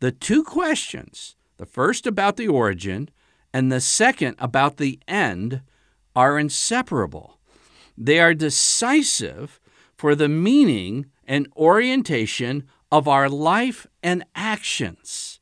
The 0.00 0.12
two 0.12 0.42
questions, 0.42 1.36
the 1.56 1.66
first 1.66 2.06
about 2.06 2.36
the 2.36 2.48
origin 2.48 3.10
and 3.52 3.70
the 3.72 3.80
second 3.80 4.36
about 4.38 4.76
the 4.76 4.98
end, 5.08 5.62
are 6.14 6.38
inseparable. 6.38 7.38
They 7.96 8.18
are 8.20 8.34
decisive 8.34 9.60
for 9.96 10.14
the 10.14 10.28
meaning 10.28 11.06
and 11.26 11.48
orientation 11.56 12.66
of 12.90 13.06
our 13.06 13.28
life 13.28 13.86
and 14.02 14.24
actions. 14.34 15.40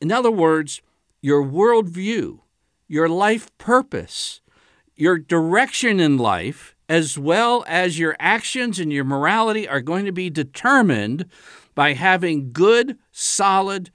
In 0.00 0.10
other 0.10 0.30
words, 0.30 0.82
your 1.22 1.44
worldview, 1.44 2.40
your 2.88 3.08
life 3.08 3.56
purpose, 3.58 4.40
your 4.96 5.18
direction 5.18 6.00
in 6.00 6.18
life, 6.18 6.74
as 6.88 7.16
well 7.16 7.64
as 7.68 7.98
your 7.98 8.16
actions 8.18 8.78
and 8.78 8.92
your 8.92 9.04
morality, 9.04 9.68
are 9.68 9.80
going 9.80 10.04
to 10.06 10.12
be 10.12 10.28
determined 10.28 11.26
by 11.74 11.92
having 11.92 12.52
good, 12.52 12.98
solid, 13.12 13.90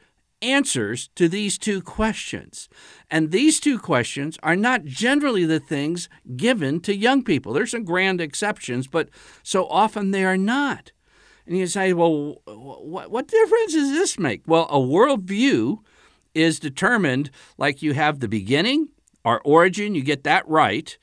answers 0.52 1.10
to 1.16 1.28
these 1.28 1.58
two 1.58 1.82
questions. 1.82 2.70
And 3.10 3.32
these 3.32 3.60
two 3.60 3.80
questions 3.80 4.38
are 4.44 4.56
not 4.56 4.86
generally 4.86 5.46
the 5.46 5.60
things 5.60 6.10
given 6.36 6.80
to 6.82 6.96
young 6.96 7.24
people. 7.24 7.54
There's 7.54 7.72
some 7.72 7.84
grand 7.84 8.22
exceptions, 8.22 8.88
but 8.88 9.10
so 9.44 9.68
often 9.68 10.12
they 10.12 10.26
are 10.26 10.38
not. 10.38 10.92
And 11.46 11.58
you 11.58 11.68
say, 11.68 11.94
well, 11.94 12.42
what, 12.46 13.12
what 13.12 13.28
difference 13.28 13.74
does 13.74 13.92
this 13.92 14.18
make? 14.18 14.42
Well, 14.48 14.68
a 14.70 14.78
worldview 14.78 15.80
is 16.34 16.60
determined 16.60 17.30
like 17.58 17.82
you 17.82 17.94
have 17.94 18.20
the 18.20 18.28
beginning, 18.28 18.90
our 19.24 19.42
origin, 19.46 19.96
you 19.96 20.04
get 20.04 20.24
that 20.24 20.48
right. 20.48 20.98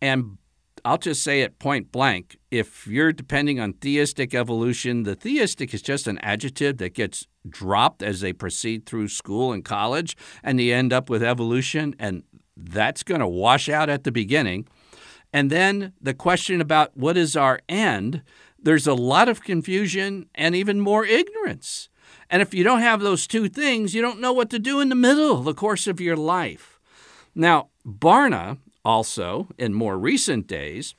And 0.00 0.38
I'll 0.84 0.98
just 0.98 1.22
say 1.22 1.42
it 1.42 1.58
point 1.58 1.92
blank 1.92 2.38
if 2.50 2.86
you're 2.86 3.12
depending 3.12 3.60
on 3.60 3.72
theistic 3.72 4.34
evolution, 4.34 5.04
the 5.04 5.14
theistic 5.14 5.72
is 5.72 5.80
just 5.80 6.06
an 6.06 6.18
adjective 6.18 6.78
that 6.78 6.94
gets 6.94 7.26
dropped 7.48 8.02
as 8.02 8.20
they 8.20 8.32
proceed 8.32 8.84
through 8.84 9.08
school 9.08 9.52
and 9.52 9.64
college, 9.64 10.16
and 10.42 10.60
you 10.60 10.74
end 10.74 10.92
up 10.92 11.08
with 11.08 11.22
evolution, 11.22 11.94
and 11.98 12.24
that's 12.56 13.02
going 13.02 13.20
to 13.20 13.28
wash 13.28 13.68
out 13.68 13.88
at 13.88 14.04
the 14.04 14.12
beginning. 14.12 14.66
And 15.32 15.50
then 15.50 15.92
the 16.00 16.14
question 16.14 16.60
about 16.60 16.96
what 16.96 17.16
is 17.16 17.36
our 17.36 17.60
end, 17.68 18.22
there's 18.58 18.86
a 18.86 18.94
lot 18.94 19.28
of 19.28 19.42
confusion 19.42 20.26
and 20.34 20.54
even 20.54 20.80
more 20.80 21.06
ignorance. 21.06 21.88
And 22.28 22.42
if 22.42 22.52
you 22.52 22.64
don't 22.64 22.80
have 22.80 23.00
those 23.00 23.26
two 23.26 23.48
things, 23.48 23.94
you 23.94 24.02
don't 24.02 24.20
know 24.20 24.32
what 24.32 24.50
to 24.50 24.58
do 24.58 24.80
in 24.80 24.88
the 24.88 24.94
middle, 24.94 25.42
the 25.42 25.54
course 25.54 25.86
of 25.86 26.00
your 26.00 26.16
life. 26.16 26.80
Now, 27.34 27.68
Barna 27.86 28.58
also, 28.84 29.48
in 29.58 29.74
more 29.74 29.98
recent 29.98 30.46
days, 30.46 30.94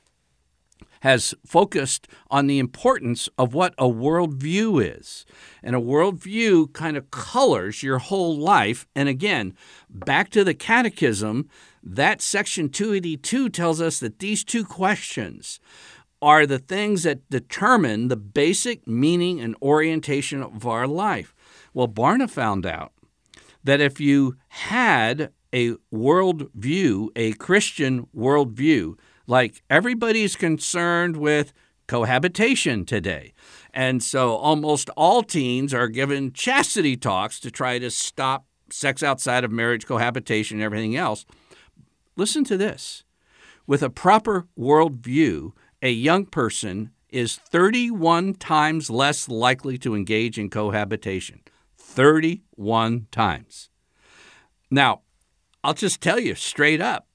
has 1.00 1.34
focused 1.44 2.08
on 2.30 2.46
the 2.46 2.58
importance 2.58 3.28
of 3.36 3.52
what 3.52 3.74
a 3.76 3.84
worldview 3.84 4.98
is. 4.98 5.26
And 5.62 5.76
a 5.76 5.80
worldview 5.80 6.72
kind 6.72 6.96
of 6.96 7.10
colors 7.10 7.82
your 7.82 7.98
whole 7.98 8.34
life. 8.38 8.86
And 8.96 9.06
again, 9.06 9.54
back 9.90 10.30
to 10.30 10.44
the 10.44 10.54
catechism, 10.54 11.50
that 11.82 12.22
section 12.22 12.70
282 12.70 13.50
tells 13.50 13.82
us 13.82 14.00
that 14.00 14.18
these 14.18 14.44
two 14.44 14.64
questions 14.64 15.60
are 16.22 16.46
the 16.46 16.58
things 16.58 17.02
that 17.02 17.28
determine 17.28 18.08
the 18.08 18.16
basic 18.16 18.88
meaning 18.88 19.42
and 19.42 19.54
orientation 19.60 20.42
of 20.42 20.66
our 20.66 20.86
life. 20.86 21.34
Well, 21.74 21.88
Barna 21.88 22.30
found 22.30 22.64
out 22.64 22.92
that 23.62 23.82
if 23.82 24.00
you 24.00 24.36
had 24.48 25.32
a 25.54 25.76
worldview, 25.92 27.08
a 27.14 27.32
Christian 27.34 28.08
worldview, 28.14 28.98
like 29.26 29.62
everybody's 29.70 30.34
concerned 30.34 31.16
with 31.16 31.52
cohabitation 31.86 32.84
today. 32.84 33.32
And 33.72 34.02
so 34.02 34.34
almost 34.34 34.90
all 34.96 35.22
teens 35.22 35.72
are 35.72 35.88
given 35.88 36.32
chastity 36.32 36.96
talks 36.96 37.38
to 37.40 37.50
try 37.50 37.78
to 37.78 37.90
stop 37.90 38.46
sex 38.70 39.02
outside 39.02 39.44
of 39.44 39.52
marriage, 39.52 39.86
cohabitation, 39.86 40.58
and 40.58 40.64
everything 40.64 40.96
else. 40.96 41.24
Listen 42.16 42.42
to 42.44 42.56
this. 42.56 43.04
With 43.66 43.82
a 43.82 43.90
proper 43.90 44.46
worldview, 44.58 45.52
a 45.80 45.90
young 45.90 46.26
person 46.26 46.90
is 47.10 47.36
31 47.36 48.34
times 48.34 48.90
less 48.90 49.28
likely 49.28 49.78
to 49.78 49.94
engage 49.94 50.36
in 50.36 50.50
cohabitation. 50.50 51.42
31 51.78 53.06
times. 53.12 53.70
Now, 54.70 55.02
I'll 55.64 55.72
just 55.72 56.02
tell 56.02 56.20
you 56.20 56.34
straight 56.34 56.82
up 56.82 57.08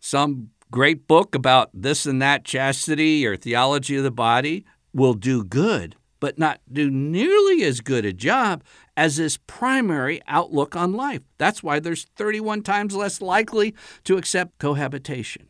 some 0.00 0.48
great 0.70 1.06
book 1.06 1.34
about 1.34 1.68
this 1.74 2.06
and 2.06 2.22
that 2.22 2.42
chastity 2.42 3.26
or 3.26 3.36
theology 3.36 3.96
of 3.96 4.02
the 4.02 4.10
body 4.10 4.64
will 4.94 5.12
do 5.12 5.44
good, 5.44 5.94
but 6.18 6.38
not 6.38 6.60
do 6.72 6.90
nearly 6.90 7.62
as 7.64 7.82
good 7.82 8.06
a 8.06 8.14
job 8.14 8.64
as 8.96 9.16
this 9.18 9.38
primary 9.46 10.22
outlook 10.26 10.74
on 10.74 10.94
life. 10.94 11.20
That's 11.36 11.62
why 11.62 11.78
there's 11.78 12.04
31 12.16 12.62
times 12.62 12.96
less 12.96 13.20
likely 13.20 13.74
to 14.04 14.16
accept 14.16 14.58
cohabitation. 14.58 15.46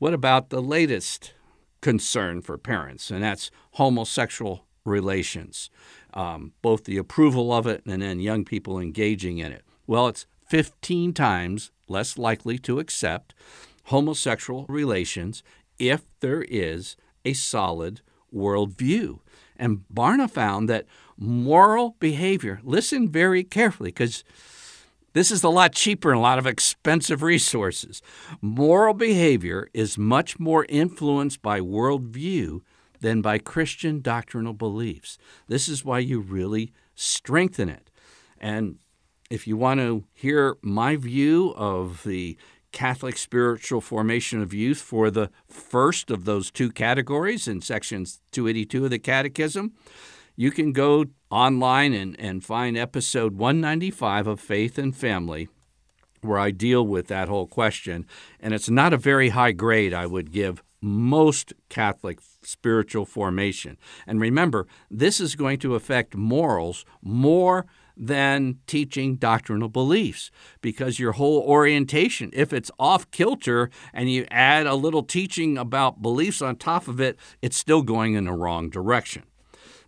What 0.00 0.12
about 0.12 0.50
the 0.50 0.60
latest 0.60 1.34
concern 1.80 2.42
for 2.42 2.58
parents, 2.58 3.12
and 3.12 3.22
that's 3.22 3.52
homosexual 3.74 4.66
relations, 4.84 5.70
um, 6.14 6.52
both 6.62 6.82
the 6.82 6.96
approval 6.96 7.52
of 7.52 7.68
it 7.68 7.82
and 7.86 8.02
then 8.02 8.18
young 8.18 8.44
people 8.44 8.80
engaging 8.80 9.38
in 9.38 9.52
it? 9.52 9.62
Well, 9.86 10.08
it's 10.08 10.26
15 10.46 11.12
times 11.12 11.70
less 11.88 12.18
likely 12.18 12.58
to 12.58 12.78
accept 12.78 13.34
homosexual 13.84 14.66
relations 14.68 15.42
if 15.78 16.02
there 16.20 16.42
is 16.42 16.96
a 17.24 17.32
solid 17.32 18.00
worldview. 18.34 19.20
And 19.56 19.84
Barna 19.92 20.28
found 20.28 20.68
that 20.68 20.86
moral 21.16 21.96
behavior, 22.00 22.60
listen 22.62 23.08
very 23.08 23.44
carefully 23.44 23.90
because 23.90 24.24
this 25.12 25.30
is 25.30 25.44
a 25.44 25.48
lot 25.48 25.72
cheaper 25.72 26.10
and 26.10 26.18
a 26.18 26.22
lot 26.22 26.40
of 26.40 26.46
expensive 26.46 27.22
resources. 27.22 28.02
Moral 28.40 28.94
behavior 28.94 29.68
is 29.72 29.96
much 29.96 30.40
more 30.40 30.66
influenced 30.68 31.40
by 31.40 31.60
worldview 31.60 32.60
than 33.00 33.22
by 33.22 33.38
Christian 33.38 34.00
doctrinal 34.00 34.54
beliefs. 34.54 35.16
This 35.46 35.68
is 35.68 35.84
why 35.84 36.00
you 36.00 36.20
really 36.20 36.72
strengthen 36.96 37.68
it. 37.68 37.90
And 38.40 38.78
if 39.30 39.46
you 39.46 39.56
want 39.56 39.80
to 39.80 40.04
hear 40.12 40.56
my 40.62 40.96
view 40.96 41.54
of 41.56 42.02
the 42.04 42.36
Catholic 42.72 43.16
spiritual 43.16 43.80
formation 43.80 44.42
of 44.42 44.52
youth 44.52 44.80
for 44.80 45.10
the 45.10 45.30
first 45.48 46.10
of 46.10 46.24
those 46.24 46.50
two 46.50 46.70
categories 46.70 47.46
in 47.46 47.60
sections 47.60 48.20
282 48.32 48.84
of 48.84 48.90
the 48.90 48.98
Catechism, 48.98 49.72
you 50.36 50.50
can 50.50 50.72
go 50.72 51.06
online 51.30 51.92
and, 51.92 52.18
and 52.18 52.44
find 52.44 52.76
episode 52.76 53.36
195 53.36 54.26
of 54.26 54.40
Faith 54.40 54.76
and 54.76 54.94
Family, 54.94 55.48
where 56.20 56.38
I 56.38 56.50
deal 56.50 56.84
with 56.84 57.06
that 57.06 57.28
whole 57.28 57.46
question. 57.46 58.06
And 58.40 58.52
it's 58.52 58.68
not 58.68 58.92
a 58.92 58.98
very 58.98 59.28
high 59.28 59.52
grade 59.52 59.94
I 59.94 60.06
would 60.06 60.32
give 60.32 60.62
most 60.80 61.52
Catholic 61.68 62.18
spiritual 62.42 63.06
formation. 63.06 63.78
And 64.06 64.20
remember, 64.20 64.66
this 64.90 65.20
is 65.20 65.36
going 65.36 65.58
to 65.60 65.76
affect 65.76 66.16
morals 66.16 66.84
more 67.00 67.66
than 67.96 68.58
teaching 68.66 69.16
doctrinal 69.16 69.68
beliefs 69.68 70.30
because 70.60 70.98
your 70.98 71.12
whole 71.12 71.40
orientation, 71.42 72.30
if 72.32 72.52
it's 72.52 72.70
off 72.78 73.10
kilter 73.10 73.70
and 73.92 74.10
you 74.10 74.26
add 74.30 74.66
a 74.66 74.74
little 74.74 75.02
teaching 75.02 75.56
about 75.56 76.02
beliefs 76.02 76.42
on 76.42 76.56
top 76.56 76.88
of 76.88 77.00
it, 77.00 77.16
it's 77.40 77.56
still 77.56 77.82
going 77.82 78.14
in 78.14 78.24
the 78.24 78.32
wrong 78.32 78.68
direction. 78.68 79.22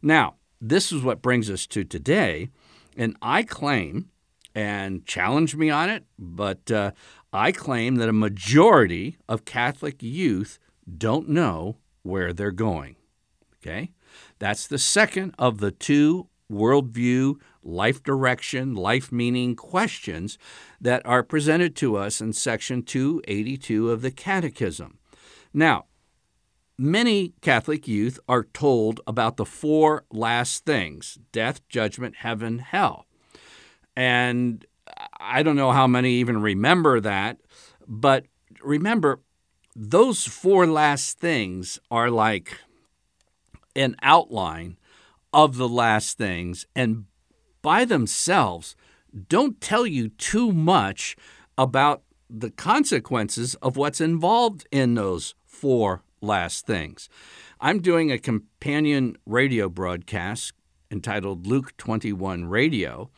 Now, 0.03 0.35
this 0.61 0.93
is 0.93 1.03
what 1.03 1.23
brings 1.23 1.51
us 1.51 1.67
to 1.69 1.85
today, 1.85 2.49
and 2.97 3.17
I 3.21 3.43
claim, 3.43 4.11
and 4.55 5.05
challenge 5.05 5.55
me 5.55 5.69
on 5.69 5.91
it, 5.91 6.05
but 6.19 6.71
uh, 6.71 6.93
I 7.31 7.53
claim 7.53 7.97
that 7.97 8.09
a 8.09 8.15
majority 8.15 9.19
of 9.29 9.45
Catholic 9.45 10.03
youth 10.03 10.59
don't 10.97 11.29
know 11.29 11.77
where 12.03 12.33
they're 12.33 12.53
going. 12.53 12.97
Okay? 13.61 13.93
That's 14.39 14.67
the 14.67 14.79
second 14.79 15.35
of 15.39 15.59
the 15.59 15.71
two 15.71 16.29
worldview 16.51 17.37
life 17.67 18.03
direction, 18.03 18.75
life 18.75 19.11
meaning 19.11 19.57
questions 19.57 20.39
that 20.81 21.05
are 21.05 21.23
presented 21.23 21.75
to 21.77 21.97
us 21.97 22.21
in 22.21 22.33
section 22.33 22.83
282 22.83 23.91
of 23.91 24.03
the 24.03 24.11
Catechism. 24.11 24.99
Now, 25.53 25.87
many 26.79 27.35
Catholic 27.41 27.89
youth 27.89 28.19
are 28.29 28.45
told 28.45 29.01
about 29.07 29.37
the 29.37 29.47
four 29.47 30.05
last 30.11 30.65
things 30.65 31.19
death, 31.33 31.67
judgment, 31.69 32.17
heaven, 32.17 32.59
hell. 32.61 33.07
And 33.97 34.65
I 35.19 35.43
don't 35.43 35.57
know 35.57 35.73
how 35.73 35.87
many 35.87 36.13
even 36.15 36.41
remember 36.41 37.01
that, 37.01 37.39
but 37.89 38.27
remember, 38.63 39.21
those 39.75 40.25
four 40.25 40.67
last 40.67 41.19
things 41.19 41.79
are 41.91 42.11
like 42.11 42.59
an 43.75 43.97
outline 44.03 44.79
of 45.33 45.57
the 45.57 45.69
last 45.69 46.17
things. 46.17 46.67
And 46.75 47.05
by 47.67 47.85
themselves 47.85 48.77
don't 49.27 49.61
tell 49.61 49.85
you 49.85 50.09
too 50.09 50.53
much 50.53 51.17
about 51.59 52.05
the 52.31 52.49
consequences 52.49 53.57
of 53.57 53.77
what's 53.77 54.01
involved 54.01 54.69
in 54.71 54.95
those 54.95 55.35
four 55.45 56.05
last 56.21 56.65
things. 56.65 57.09
I'm 57.61 57.81
doing 57.81 58.13
a 58.13 58.21
companion 58.21 59.17
radio 59.27 59.69
broadcast 59.69 60.53
entitled 60.93 61.49
Luke 61.49 61.77
21 61.77 62.45
Radio, 62.45 63.11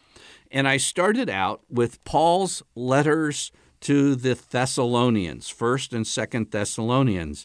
and 0.50 0.66
I 0.66 0.78
started 0.78 1.28
out 1.28 1.60
with 1.68 2.02
Paul's 2.04 2.62
letters 2.74 3.52
to 3.80 4.14
the 4.14 4.34
Thessalonians, 4.50 5.52
1st 5.52 5.92
and 5.92 6.04
2nd 6.06 6.52
Thessalonians, 6.52 7.44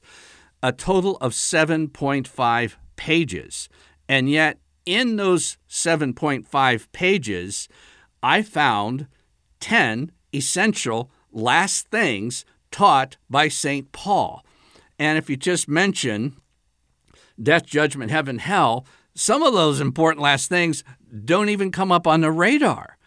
a 0.61 0.71
total 0.71 1.17
of 1.17 1.33
7.5 1.33 2.75
pages. 2.95 3.67
And 4.07 4.29
yet, 4.29 4.59
in 4.85 5.15
those 5.15 5.57
7.5 5.69 6.91
pages, 6.91 7.67
I 8.21 8.41
found 8.41 9.07
10 9.59 10.11
essential 10.33 11.11
last 11.31 11.87
things 11.87 12.45
taught 12.71 13.17
by 13.29 13.47
St. 13.47 13.91
Paul. 13.91 14.45
And 14.99 15.17
if 15.17 15.29
you 15.29 15.35
just 15.35 15.67
mention 15.67 16.37
death, 17.41 17.65
judgment, 17.65 18.11
heaven, 18.11 18.39
hell, 18.39 18.85
some 19.15 19.43
of 19.43 19.53
those 19.53 19.79
important 19.79 20.21
last 20.21 20.49
things 20.49 20.83
don't 21.25 21.49
even 21.49 21.71
come 21.71 21.91
up 21.91 22.07
on 22.07 22.21
the 22.21 22.31
radar. 22.31 22.97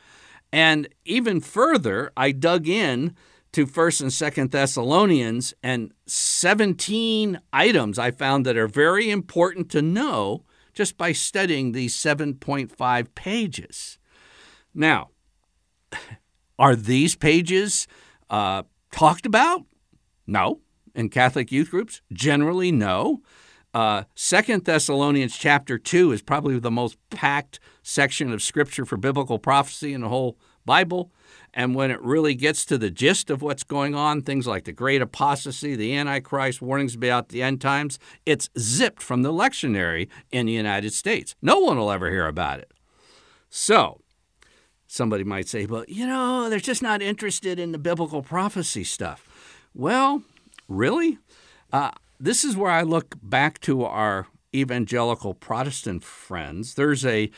And 0.52 0.88
even 1.04 1.40
further, 1.40 2.12
I 2.16 2.32
dug 2.32 2.68
in 2.68 3.14
to 3.52 3.66
1st 3.66 4.00
and 4.02 4.10
2nd 4.10 4.50
Thessalonians 4.50 5.54
and 5.62 5.92
17 6.06 7.40
items 7.52 7.98
I 7.98 8.10
found 8.10 8.46
that 8.46 8.56
are 8.56 8.68
very 8.68 9.10
important 9.10 9.70
to 9.70 9.82
know 9.82 10.44
just 10.76 10.98
by 10.98 11.10
studying 11.10 11.72
these 11.72 11.96
7.5 11.96 13.14
pages. 13.14 13.98
Now, 14.74 15.08
are 16.58 16.76
these 16.76 17.16
pages 17.16 17.88
uh, 18.28 18.62
talked 18.92 19.26
about? 19.26 19.64
No. 20.26 20.60
In 20.94 21.08
Catholic 21.08 21.50
youth 21.50 21.70
groups? 21.70 22.02
Generally, 22.12 22.72
no. 22.72 23.22
Uh, 23.72 24.04
Second 24.14 24.64
Thessalonians 24.64 25.36
chapter 25.36 25.78
2 25.78 26.12
is 26.12 26.22
probably 26.22 26.58
the 26.58 26.70
most 26.70 26.98
packed 27.10 27.58
section 27.82 28.32
of 28.32 28.42
scripture 28.42 28.84
for 28.84 28.96
biblical 28.96 29.38
prophecy 29.38 29.94
in 29.94 30.02
the 30.02 30.08
whole 30.08 30.38
Bible. 30.64 31.10
And 31.56 31.74
when 31.74 31.90
it 31.90 32.02
really 32.02 32.34
gets 32.34 32.66
to 32.66 32.76
the 32.76 32.90
gist 32.90 33.30
of 33.30 33.40
what's 33.40 33.64
going 33.64 33.94
on, 33.94 34.20
things 34.20 34.46
like 34.46 34.64
the 34.64 34.72
great 34.72 35.00
apostasy, 35.00 35.74
the 35.74 35.96
Antichrist, 35.96 36.60
warnings 36.60 36.94
about 36.94 37.30
the 37.30 37.42
end 37.42 37.62
times, 37.62 37.98
it's 38.26 38.50
zipped 38.58 39.02
from 39.02 39.22
the 39.22 39.32
lectionary 39.32 40.08
in 40.30 40.44
the 40.44 40.52
United 40.52 40.92
States. 40.92 41.34
No 41.40 41.58
one 41.58 41.78
will 41.78 41.90
ever 41.90 42.10
hear 42.10 42.26
about 42.26 42.58
it. 42.58 42.72
So, 43.48 44.02
somebody 44.86 45.24
might 45.24 45.48
say, 45.48 45.64
but 45.64 45.88
you 45.88 46.06
know, 46.06 46.50
they're 46.50 46.60
just 46.60 46.82
not 46.82 47.00
interested 47.00 47.58
in 47.58 47.72
the 47.72 47.78
biblical 47.78 48.22
prophecy 48.22 48.84
stuff. 48.84 49.26
Well, 49.74 50.22
really? 50.68 51.16
Uh, 51.72 51.92
this 52.20 52.44
is 52.44 52.54
where 52.54 52.70
I 52.70 52.82
look 52.82 53.14
back 53.22 53.62
to 53.62 53.82
our 53.82 54.26
evangelical 54.54 55.32
Protestant 55.32 56.04
friends. 56.04 56.74
There's 56.74 57.06
a 57.06 57.30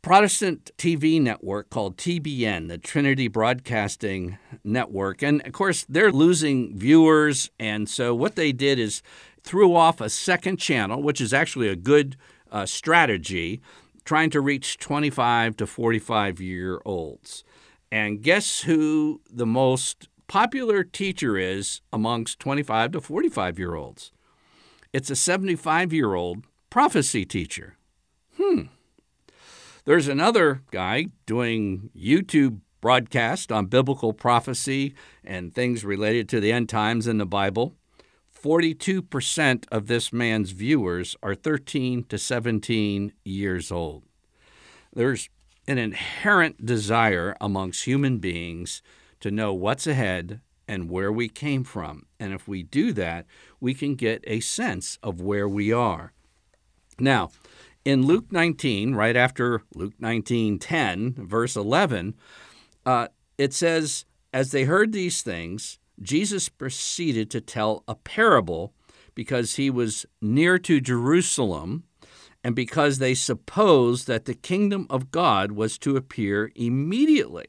Protestant 0.00 0.70
TV 0.78 1.20
network 1.20 1.70
called 1.70 1.96
TBN, 1.96 2.68
the 2.68 2.78
Trinity 2.78 3.26
Broadcasting 3.26 4.38
Network. 4.62 5.22
And 5.22 5.44
of 5.44 5.52
course, 5.52 5.84
they're 5.88 6.12
losing 6.12 6.76
viewers. 6.76 7.50
And 7.58 7.88
so 7.88 8.14
what 8.14 8.36
they 8.36 8.52
did 8.52 8.78
is 8.78 9.02
threw 9.42 9.74
off 9.74 10.00
a 10.00 10.08
second 10.08 10.58
channel, 10.58 11.02
which 11.02 11.20
is 11.20 11.32
actually 11.34 11.68
a 11.68 11.76
good 11.76 12.16
uh, 12.52 12.64
strategy, 12.64 13.60
trying 14.04 14.30
to 14.30 14.40
reach 14.40 14.78
25 14.78 15.56
to 15.56 15.66
45 15.66 16.40
year 16.40 16.80
olds. 16.84 17.42
And 17.90 18.22
guess 18.22 18.60
who 18.60 19.20
the 19.28 19.46
most 19.46 20.08
popular 20.28 20.84
teacher 20.84 21.36
is 21.36 21.80
amongst 21.92 22.38
25 22.38 22.92
to 22.92 23.00
45 23.00 23.58
year 23.58 23.74
olds? 23.74 24.12
It's 24.92 25.10
a 25.10 25.16
75 25.16 25.92
year 25.92 26.14
old 26.14 26.44
prophecy 26.70 27.24
teacher. 27.24 27.76
Hmm. 28.36 28.62
There's 29.88 30.06
another 30.06 30.60
guy 30.70 31.06
doing 31.24 31.88
YouTube 31.96 32.60
broadcast 32.82 33.50
on 33.50 33.68
biblical 33.68 34.12
prophecy 34.12 34.94
and 35.24 35.50
things 35.54 35.82
related 35.82 36.28
to 36.28 36.40
the 36.40 36.52
end 36.52 36.68
times 36.68 37.06
in 37.06 37.16
the 37.16 37.24
Bible. 37.24 37.72
42% 38.38 39.64
of 39.72 39.86
this 39.86 40.12
man's 40.12 40.50
viewers 40.50 41.16
are 41.22 41.34
13 41.34 42.04
to 42.04 42.18
17 42.18 43.14
years 43.24 43.72
old. 43.72 44.04
There's 44.92 45.30
an 45.66 45.78
inherent 45.78 46.66
desire 46.66 47.34
amongst 47.40 47.84
human 47.86 48.18
beings 48.18 48.82
to 49.20 49.30
know 49.30 49.54
what's 49.54 49.86
ahead 49.86 50.42
and 50.68 50.90
where 50.90 51.10
we 51.10 51.30
came 51.30 51.64
from. 51.64 52.04
And 52.20 52.34
if 52.34 52.46
we 52.46 52.62
do 52.62 52.92
that, 52.92 53.24
we 53.58 53.72
can 53.72 53.94
get 53.94 54.22
a 54.26 54.40
sense 54.40 54.98
of 55.02 55.22
where 55.22 55.48
we 55.48 55.72
are. 55.72 56.12
Now, 57.00 57.30
in 57.88 58.04
Luke 58.04 58.30
19, 58.30 58.94
right 58.94 59.16
after 59.16 59.62
Luke 59.74 59.94
19:10, 59.98 61.14
verse 61.26 61.56
11, 61.56 62.14
uh, 62.84 63.08
it 63.38 63.54
says, 63.54 64.04
"As 64.30 64.50
they 64.50 64.64
heard 64.64 64.92
these 64.92 65.22
things, 65.22 65.78
Jesus 65.98 66.50
proceeded 66.50 67.30
to 67.30 67.40
tell 67.40 67.84
a 67.88 67.94
parable 67.94 68.74
because 69.14 69.56
he 69.56 69.70
was 69.70 70.04
near 70.20 70.58
to 70.58 70.82
Jerusalem." 70.82 71.84
And 72.44 72.54
because 72.54 72.98
they 72.98 73.14
supposed 73.14 74.06
that 74.06 74.26
the 74.26 74.34
kingdom 74.34 74.86
of 74.90 75.10
God 75.10 75.52
was 75.52 75.78
to 75.78 75.96
appear 75.96 76.52
immediately. 76.54 77.46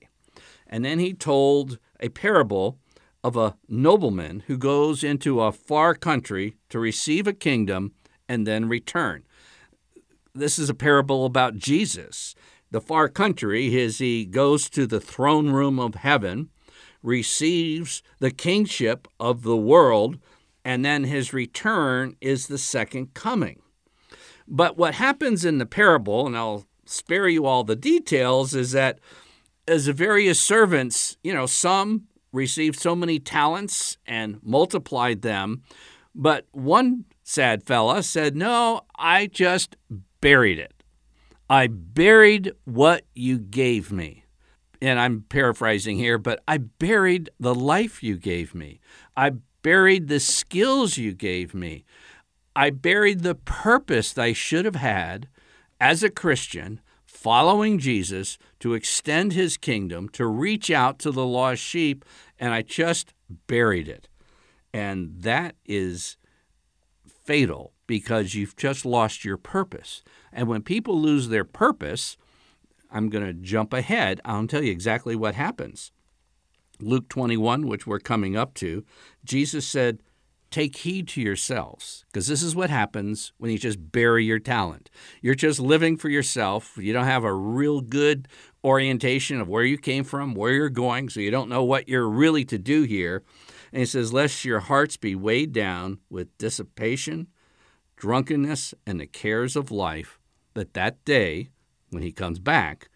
And 0.66 0.86
then 0.86 1.00
he 1.00 1.14
told 1.14 1.80
a 2.00 2.08
parable 2.08 2.80
of 3.26 3.36
a 3.36 3.58
nobleman 3.68 4.44
who 4.48 4.58
goes 4.58 5.04
into 5.04 5.42
a 5.42 5.52
far 5.52 5.96
country 5.96 6.56
to 6.70 6.80
receive 6.80 7.28
a 7.28 7.34
kingdom 7.34 7.92
and 8.30 8.48
then 8.48 8.70
return 8.70 9.26
this 10.34 10.60
is 10.60 10.70
a 10.70 10.76
parable 10.76 11.26
about 11.26 11.58
Jesus. 11.58 12.36
The 12.72 12.82
far 12.82 13.10
country 13.10 13.76
is 13.76 13.98
he 13.98 14.26
goes 14.26 14.70
to 14.72 14.86
the 14.86 15.00
throne 15.00 15.50
room 15.50 15.80
of 15.80 15.96
heaven, 15.96 16.50
receives 17.02 18.04
the 18.20 18.32
kingship 18.32 19.08
of 19.20 19.44
the 19.44 19.58
world, 19.58 20.20
and 20.64 20.86
then 20.86 21.06
his 21.06 21.34
return 21.34 22.16
is 22.22 22.48
the 22.48 22.58
second 22.58 23.14
coming. 23.14 23.62
But 24.48 24.78
what 24.78 24.96
happens 24.96 25.46
in 25.46 25.58
the 25.58 25.66
parable, 25.66 26.28
and 26.28 26.38
I'll 26.38 26.66
spare 26.86 27.28
you 27.28 27.46
all 27.46 27.64
the 27.64 27.76
details, 27.76 28.54
is 28.54 28.72
that 28.72 29.00
as 29.68 29.86
the 29.86 29.94
various 29.94 30.40
servants, 30.40 31.18
you 31.24 31.34
know, 31.34 31.46
some 31.46 32.08
received 32.32 32.80
so 32.80 32.96
many 32.96 33.20
talents 33.20 33.98
and 34.06 34.40
multiplied 34.44 35.22
them, 35.22 35.64
but 36.14 36.48
one 36.52 37.06
sad 37.24 37.64
fella 37.64 38.04
said, 38.04 38.36
No, 38.36 38.82
I 38.96 39.28
just 39.28 39.76
buried 40.22 40.60
it. 40.60 40.84
I 41.50 41.68
buried 41.68 42.52
what 42.66 43.06
you 43.16 43.40
gave 43.40 43.92
me. 43.92 44.26
And 44.82 45.00
I'm 45.00 45.26
paraphrasing 45.28 45.98
here, 45.98 46.18
but 46.18 46.42
I 46.48 46.58
buried 46.58 47.30
the 47.40 47.56
life 47.56 48.02
you 48.02 48.18
gave 48.18 48.56
me. 48.56 48.80
I 49.18 49.32
buried 49.62 50.08
the 50.08 50.20
skills 50.20 50.98
you 50.98 51.14
gave 51.14 51.54
me. 51.54 51.84
I 52.56 52.70
buried 52.70 53.22
the 53.22 53.36
purpose 53.36 54.14
that 54.14 54.24
I 54.24 54.34
should 54.34 54.66
have 54.66 54.76
had 54.76 55.28
as 55.82 56.04
a 56.04 56.10
Christian 56.10 56.82
following 57.06 57.80
Jesus 57.80 58.38
to 58.60 58.74
extend 58.74 59.34
his 59.34 59.58
kingdom, 59.58 60.08
to 60.10 60.26
reach 60.26 60.72
out 60.72 61.00
to 61.00 61.12
the 61.12 61.26
lost 61.26 61.62
sheep, 61.62 62.06
and 62.40 62.54
I 62.54 62.62
just 62.62 63.14
buried 63.48 63.90
it. 63.90 64.08
And 64.74 65.22
that 65.22 65.56
is 65.66 66.16
fatal 67.26 67.74
because 67.90 68.36
you've 68.36 68.56
just 68.56 68.86
lost 68.86 69.26
your 69.26 69.36
purpose. 69.36 70.04
And 70.32 70.48
when 70.48 70.62
people 70.62 71.02
lose 71.02 71.30
their 71.30 71.44
purpose, 71.44 72.18
I'm 72.92 73.10
going 73.10 73.26
to 73.26 73.34
jump 73.34 73.74
ahead. 73.74 74.22
I'll 74.24 74.46
tell 74.46 74.64
you 74.64 74.72
exactly 74.72 75.16
what 75.16 75.34
happens. 75.34 75.92
Luke 76.80 77.10
21, 77.10 77.66
which 77.66 77.88
we're 77.88 77.98
coming 77.98 78.38
up 78.38 78.54
to, 78.54 78.86
Jesus 79.26 79.66
said, 79.66 80.04
Take 80.52 80.78
heed 80.78 81.08
to 81.10 81.22
yourselves, 81.22 82.06
because 82.08 82.28
this 82.28 82.44
is 82.44 82.56
what 82.56 82.70
happens 82.70 83.34
when 83.40 83.50
you 83.50 83.58
just 83.58 83.92
bury 83.92 84.24
your 84.24 84.40
talent. 84.40 84.92
You're 85.24 85.34
just 85.34 85.60
living 85.60 85.98
for 85.98 86.10
yourself. 86.10 86.78
You 86.78 86.94
don't 86.94 87.06
have 87.06 87.24
a 87.24 87.34
real 87.34 87.82
good 87.82 88.28
orientation 88.64 89.42
of 89.42 89.48
where 89.48 89.64
you 89.64 89.80
came 89.80 90.04
from, 90.04 90.36
where 90.36 90.54
you're 90.54 90.70
going, 90.70 91.10
so 91.10 91.22
you 91.22 91.32
don't 91.32 91.50
know 91.50 91.64
what 91.64 91.90
you're 91.90 92.08
really 92.08 92.46
to 92.46 92.60
do 92.60 92.84
here. 92.84 93.24
And 93.74 93.80
he 93.80 93.86
says, 93.88 94.14
Lest 94.14 94.46
your 94.46 94.60
hearts 94.60 94.96
be 94.96 95.16
weighed 95.16 95.54
down 95.54 96.00
with 96.08 96.38
dissipation 96.38 97.30
drunkenness, 98.00 98.74
and 98.88 99.00
the 99.00 99.06
cares 99.06 99.56
of 99.58 99.72
life, 99.72 100.18
that 100.54 100.74
that 100.74 101.04
day, 101.04 101.50
when 101.90 102.02
he 102.02 102.12
comes 102.12 102.40
back, 102.40 102.90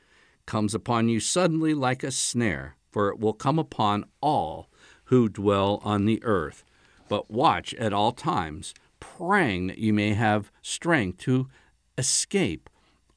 comes 0.45 0.73
upon 0.73 1.09
you 1.09 1.19
suddenly 1.19 1.73
like 1.73 2.03
a 2.03 2.11
snare, 2.11 2.77
for 2.89 3.09
it 3.09 3.19
will 3.19 3.33
come 3.33 3.59
upon 3.59 4.05
all 4.21 4.69
who 5.05 5.27
dwell 5.27 5.81
on 5.83 6.05
the 6.05 6.23
earth. 6.23 6.63
But 7.09 7.29
watch 7.29 7.73
at 7.75 7.91
all 7.91 8.13
times, 8.13 8.73
praying 9.01 9.67
that 9.67 9.77
you 9.77 9.93
may 9.93 10.13
have 10.13 10.51
strength 10.61 11.17
to 11.19 11.49
escape 11.97 12.69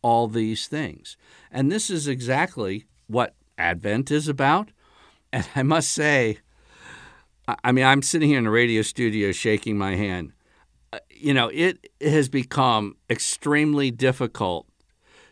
all 0.03 0.27
these 0.27 0.67
things. 0.67 1.17
And 1.53 1.71
this 1.71 1.89
is 1.89 2.09
exactly 2.09 2.87
what 3.07 3.35
Advent 3.57 4.11
is 4.11 4.27
about. 4.27 4.71
And 5.33 5.47
I 5.55 5.63
must 5.63 5.93
say, 5.93 6.39
I 7.63 7.71
mean, 7.71 7.85
I'm 7.85 8.03
sitting 8.03 8.29
here 8.29 8.39
in 8.39 8.45
the 8.45 8.51
radio 8.51 8.83
studio 8.83 9.31
shaking 9.31 9.79
my 9.79 9.95
hand 9.95 10.33
you 11.11 11.35
know, 11.35 11.51
it 11.53 11.91
has 12.01 12.29
become 12.29 12.97
extremely 13.11 13.91
difficult 13.91 14.67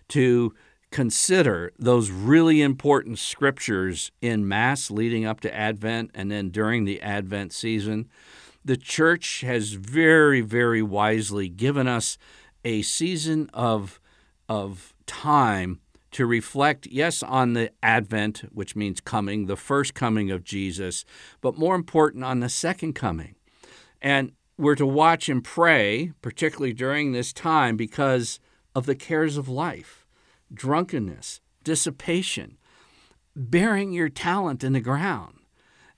to 0.08 0.54
consider 0.90 1.72
those 1.78 2.10
really 2.10 2.62
important 2.62 3.18
scriptures 3.18 4.12
in 4.20 4.46
Mass 4.46 4.90
leading 4.90 5.24
up 5.24 5.40
to 5.40 5.54
Advent 5.54 6.10
and 6.14 6.30
then 6.30 6.50
during 6.50 6.84
the 6.84 7.00
Advent 7.02 7.52
season. 7.52 8.08
The 8.64 8.76
church 8.76 9.40
has 9.40 9.72
very, 9.72 10.40
very 10.40 10.82
wisely 10.82 11.48
given 11.48 11.88
us 11.88 12.16
a 12.64 12.82
season 12.82 13.50
of, 13.52 14.00
of 14.48 14.94
time 15.06 15.80
to 16.12 16.26
reflect, 16.26 16.86
yes, 16.86 17.24
on 17.24 17.54
the 17.54 17.72
Advent, 17.82 18.44
which 18.52 18.76
means 18.76 19.00
coming, 19.00 19.46
the 19.46 19.56
first 19.56 19.94
coming 19.94 20.30
of 20.30 20.44
Jesus, 20.44 21.04
but 21.40 21.58
more 21.58 21.74
important, 21.74 22.22
on 22.22 22.38
the 22.38 22.48
second 22.48 22.92
coming. 22.92 23.34
And 24.00 24.30
we're 24.56 24.74
to 24.76 24.86
watch 24.86 25.28
and 25.28 25.42
pray, 25.42 26.12
particularly 26.22 26.72
during 26.72 27.12
this 27.12 27.32
time, 27.32 27.76
because 27.76 28.38
of 28.74 28.86
the 28.86 28.94
cares 28.94 29.36
of 29.36 29.48
life, 29.48 30.06
drunkenness, 30.52 31.40
dissipation. 31.62 32.58
burying 33.36 33.92
your 33.92 34.08
talent 34.08 34.62
in 34.62 34.74
the 34.74 34.80
ground 34.80 35.40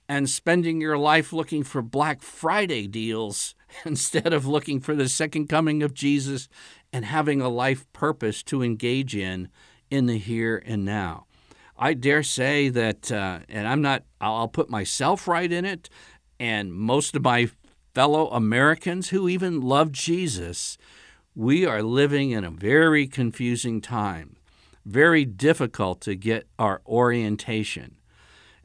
and 0.09 0.29
spending 0.29 0.81
your 0.81 0.97
life 0.97 1.31
looking 1.33 1.63
for 1.63 1.81
Black 1.81 2.21
Friday 2.21 2.87
deals 2.87 3.55
instead 3.85 4.33
of 4.33 4.45
looking 4.47 4.79
for 4.79 4.95
the 4.95 5.09
second 5.09 5.47
coming 5.47 5.83
of 5.83 5.93
Jesus 5.93 6.47
and 6.91 7.05
having 7.05 7.41
a 7.41 7.49
life 7.49 7.91
purpose 7.93 8.41
to 8.43 8.63
engage 8.63 9.15
in 9.15 9.49
in 9.89 10.05
the 10.05 10.17
here 10.17 10.63
and 10.65 10.83
now. 10.83 11.25
I 11.77 11.93
dare 11.93 12.23
say 12.23 12.69
that, 12.69 13.11
uh, 13.11 13.39
and 13.47 13.67
I'm 13.67 13.81
not, 13.81 14.03
I'll 14.19 14.47
put 14.47 14.69
myself 14.69 15.27
right 15.27 15.51
in 15.51 15.63
it, 15.63 15.89
and 16.39 16.73
most 16.73 17.15
of 17.15 17.23
my 17.23 17.49
fellow 17.97 18.29
Americans 18.29 19.09
who 19.09 19.27
even 19.27 19.59
love 19.59 19.91
Jesus, 19.91 20.77
we 21.33 21.65
are 21.65 21.81
living 21.81 22.29
in 22.29 22.43
a 22.43 22.51
very 22.51 23.07
confusing 23.07 23.81
time, 23.81 24.35
very 24.85 25.25
difficult 25.25 25.99
to 25.99 26.13
get 26.13 26.47
our 26.59 26.79
orientation. 26.85 27.97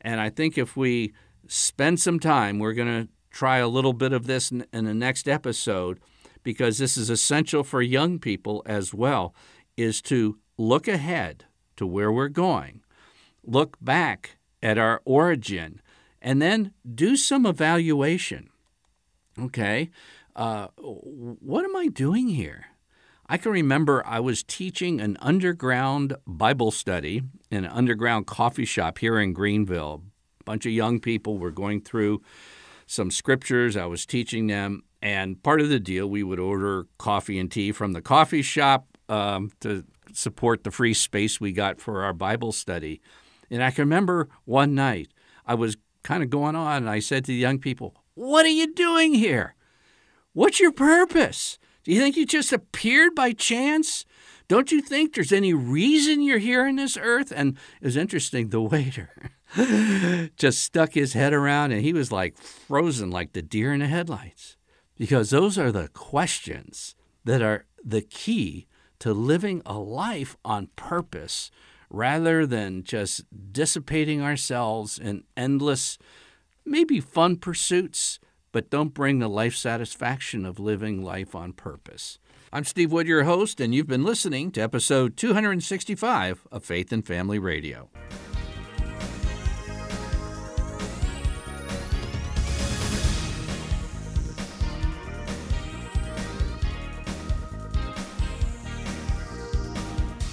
And 0.02 0.20
I 0.20 0.28
think 0.28 0.58
if 0.58 0.76
we 0.76 1.14
spend 1.48 1.98
some 1.98 2.20
time, 2.20 2.58
we're 2.58 2.74
going 2.74 3.06
to 3.06 3.08
try 3.30 3.56
a 3.56 3.68
little 3.68 3.94
bit 3.94 4.12
of 4.12 4.26
this 4.26 4.50
in, 4.50 4.66
the 4.70 4.92
next 4.92 5.26
episode 5.26 5.98
because 6.42 6.76
this 6.76 6.98
is 6.98 7.08
essential 7.08 7.64
for 7.64 7.80
young 7.80 8.18
people 8.18 8.62
as 8.66 8.92
well, 8.92 9.34
is 9.78 10.02
to 10.02 10.36
look 10.58 10.86
ahead 10.86 11.46
to 11.76 11.86
where 11.86 12.12
we're 12.12 12.28
going, 12.28 12.82
look 13.42 13.78
back 13.80 14.36
at 14.62 14.76
our 14.76 15.00
origin, 15.06 15.80
and 16.20 16.42
then 16.42 16.74
do 16.94 17.16
some 17.16 17.46
evaluation. 17.46 18.50
Okay, 19.40 19.90
uh, 20.36 20.68
what 20.76 21.64
am 21.64 21.74
I 21.74 21.86
doing 21.86 22.28
here? 22.28 22.66
I 23.26 23.38
can 23.38 23.52
remember 23.52 24.02
I 24.06 24.20
was 24.20 24.42
teaching 24.42 25.00
an 25.00 25.16
underground 25.20 26.16
Bible 26.26 26.70
study 26.70 27.22
in 27.50 27.64
an 27.64 27.70
underground 27.70 28.26
coffee 28.26 28.66
shop 28.66 28.98
here 28.98 29.18
in 29.18 29.32
Greenville. 29.32 30.02
A 30.40 30.44
bunch 30.44 30.66
of 30.66 30.72
young 30.72 31.00
people 31.00 31.38
were 31.38 31.50
going 31.50 31.80
through 31.80 32.20
some 32.86 33.10
scriptures. 33.10 33.74
I 33.74 33.86
was 33.86 34.04
teaching 34.04 34.48
them, 34.48 34.82
and 35.00 35.42
part 35.42 35.62
of 35.62 35.70
the 35.70 35.80
deal, 35.80 36.06
we 36.08 36.22
would 36.22 36.38
order 36.38 36.86
coffee 36.98 37.38
and 37.38 37.50
tea 37.50 37.72
from 37.72 37.92
the 37.92 38.02
coffee 38.02 38.42
shop 38.42 38.86
um, 39.08 39.50
to 39.60 39.84
support 40.12 40.62
the 40.62 40.70
free 40.70 40.92
space 40.92 41.40
we 41.40 41.52
got 41.52 41.80
for 41.80 42.02
our 42.02 42.12
Bible 42.12 42.52
study. 42.52 43.00
And 43.50 43.62
I 43.62 43.70
can 43.70 43.84
remember 43.84 44.28
one 44.44 44.74
night 44.74 45.08
I 45.46 45.54
was 45.54 45.78
kind 46.02 46.22
of 46.22 46.28
going 46.28 46.54
on, 46.54 46.82
and 46.82 46.90
I 46.90 46.98
said 46.98 47.24
to 47.24 47.32
the 47.32 47.38
young 47.38 47.58
people, 47.58 47.94
What 48.14 48.44
are 48.46 48.50
you 48.50 48.72
doing 48.72 49.14
here? 49.14 49.54
What's 50.32 50.60
your 50.60 50.72
purpose? 50.72 51.58
Do 51.84 51.92
you 51.92 52.00
think 52.00 52.16
you 52.16 52.26
just 52.26 52.52
appeared 52.52 53.14
by 53.14 53.32
chance? 53.32 54.04
Don't 54.48 54.70
you 54.70 54.80
think 54.82 55.14
there's 55.14 55.32
any 55.32 55.54
reason 55.54 56.22
you're 56.22 56.38
here 56.38 56.66
on 56.66 56.76
this 56.76 56.96
earth? 56.96 57.32
And 57.34 57.56
it 57.80 57.86
was 57.86 57.96
interesting, 57.96 58.48
the 58.48 58.60
waiter 58.60 59.10
just 60.36 60.62
stuck 60.62 60.94
his 60.94 61.12
head 61.12 61.32
around 61.32 61.72
and 61.72 61.82
he 61.82 61.92
was 61.92 62.10
like 62.12 62.38
frozen 62.38 63.10
like 63.10 63.32
the 63.32 63.42
deer 63.42 63.72
in 63.72 63.80
the 63.80 63.86
headlights. 63.86 64.56
Because 64.98 65.30
those 65.30 65.58
are 65.58 65.72
the 65.72 65.88
questions 65.88 66.94
that 67.24 67.42
are 67.42 67.66
the 67.82 68.02
key 68.02 68.66
to 69.00 69.12
living 69.12 69.62
a 69.66 69.78
life 69.78 70.36
on 70.44 70.68
purpose 70.76 71.50
rather 71.90 72.46
than 72.46 72.84
just 72.84 73.24
dissipating 73.52 74.22
ourselves 74.22 74.98
in 74.98 75.24
endless, 75.36 75.98
maybe 76.64 77.00
fun 77.00 77.36
pursuits, 77.36 78.18
but 78.52 78.70
don't 78.70 78.94
bring 78.94 79.18
the 79.18 79.28
life 79.28 79.54
satisfaction 79.54 80.44
of 80.44 80.60
living 80.60 81.02
life 81.02 81.34
on 81.34 81.52
purpose. 81.52 82.18
I'm 82.52 82.64
Steve 82.64 82.92
Wood, 82.92 83.06
your 83.06 83.24
host, 83.24 83.60
and 83.60 83.74
you've 83.74 83.86
been 83.86 84.04
listening 84.04 84.50
to 84.52 84.60
episode 84.60 85.16
265 85.16 86.46
of 86.52 86.64
Faith 86.64 86.92
and 86.92 87.06
Family 87.06 87.38
Radio. 87.38 87.88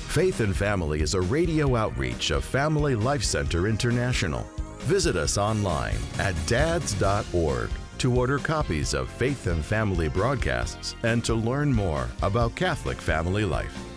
Faith 0.10 0.42
and 0.42 0.58
Family 0.58 1.02
is 1.02 1.14
a 1.14 1.22
radio 1.22 1.76
outreach 1.76 2.32
of 2.32 2.44
Family 2.44 2.96
Life 2.96 3.24
Center 3.24 3.68
International. 3.68 4.46
Visit 4.90 5.16
us 5.18 5.38
online 5.38 6.00
at 6.18 6.34
dads.org 6.48 7.70
to 8.00 8.16
order 8.16 8.40
copies 8.40 8.96
of 8.96 9.08
Faith 9.08 9.46
and 9.46 9.64
Family 9.64 10.10
broadcasts 10.10 10.96
and 11.04 11.24
to 11.26 11.36
learn 11.36 11.72
more 11.72 12.10
about 12.24 12.56
Catholic 12.56 12.98
family 13.00 13.46
life. 13.46 13.89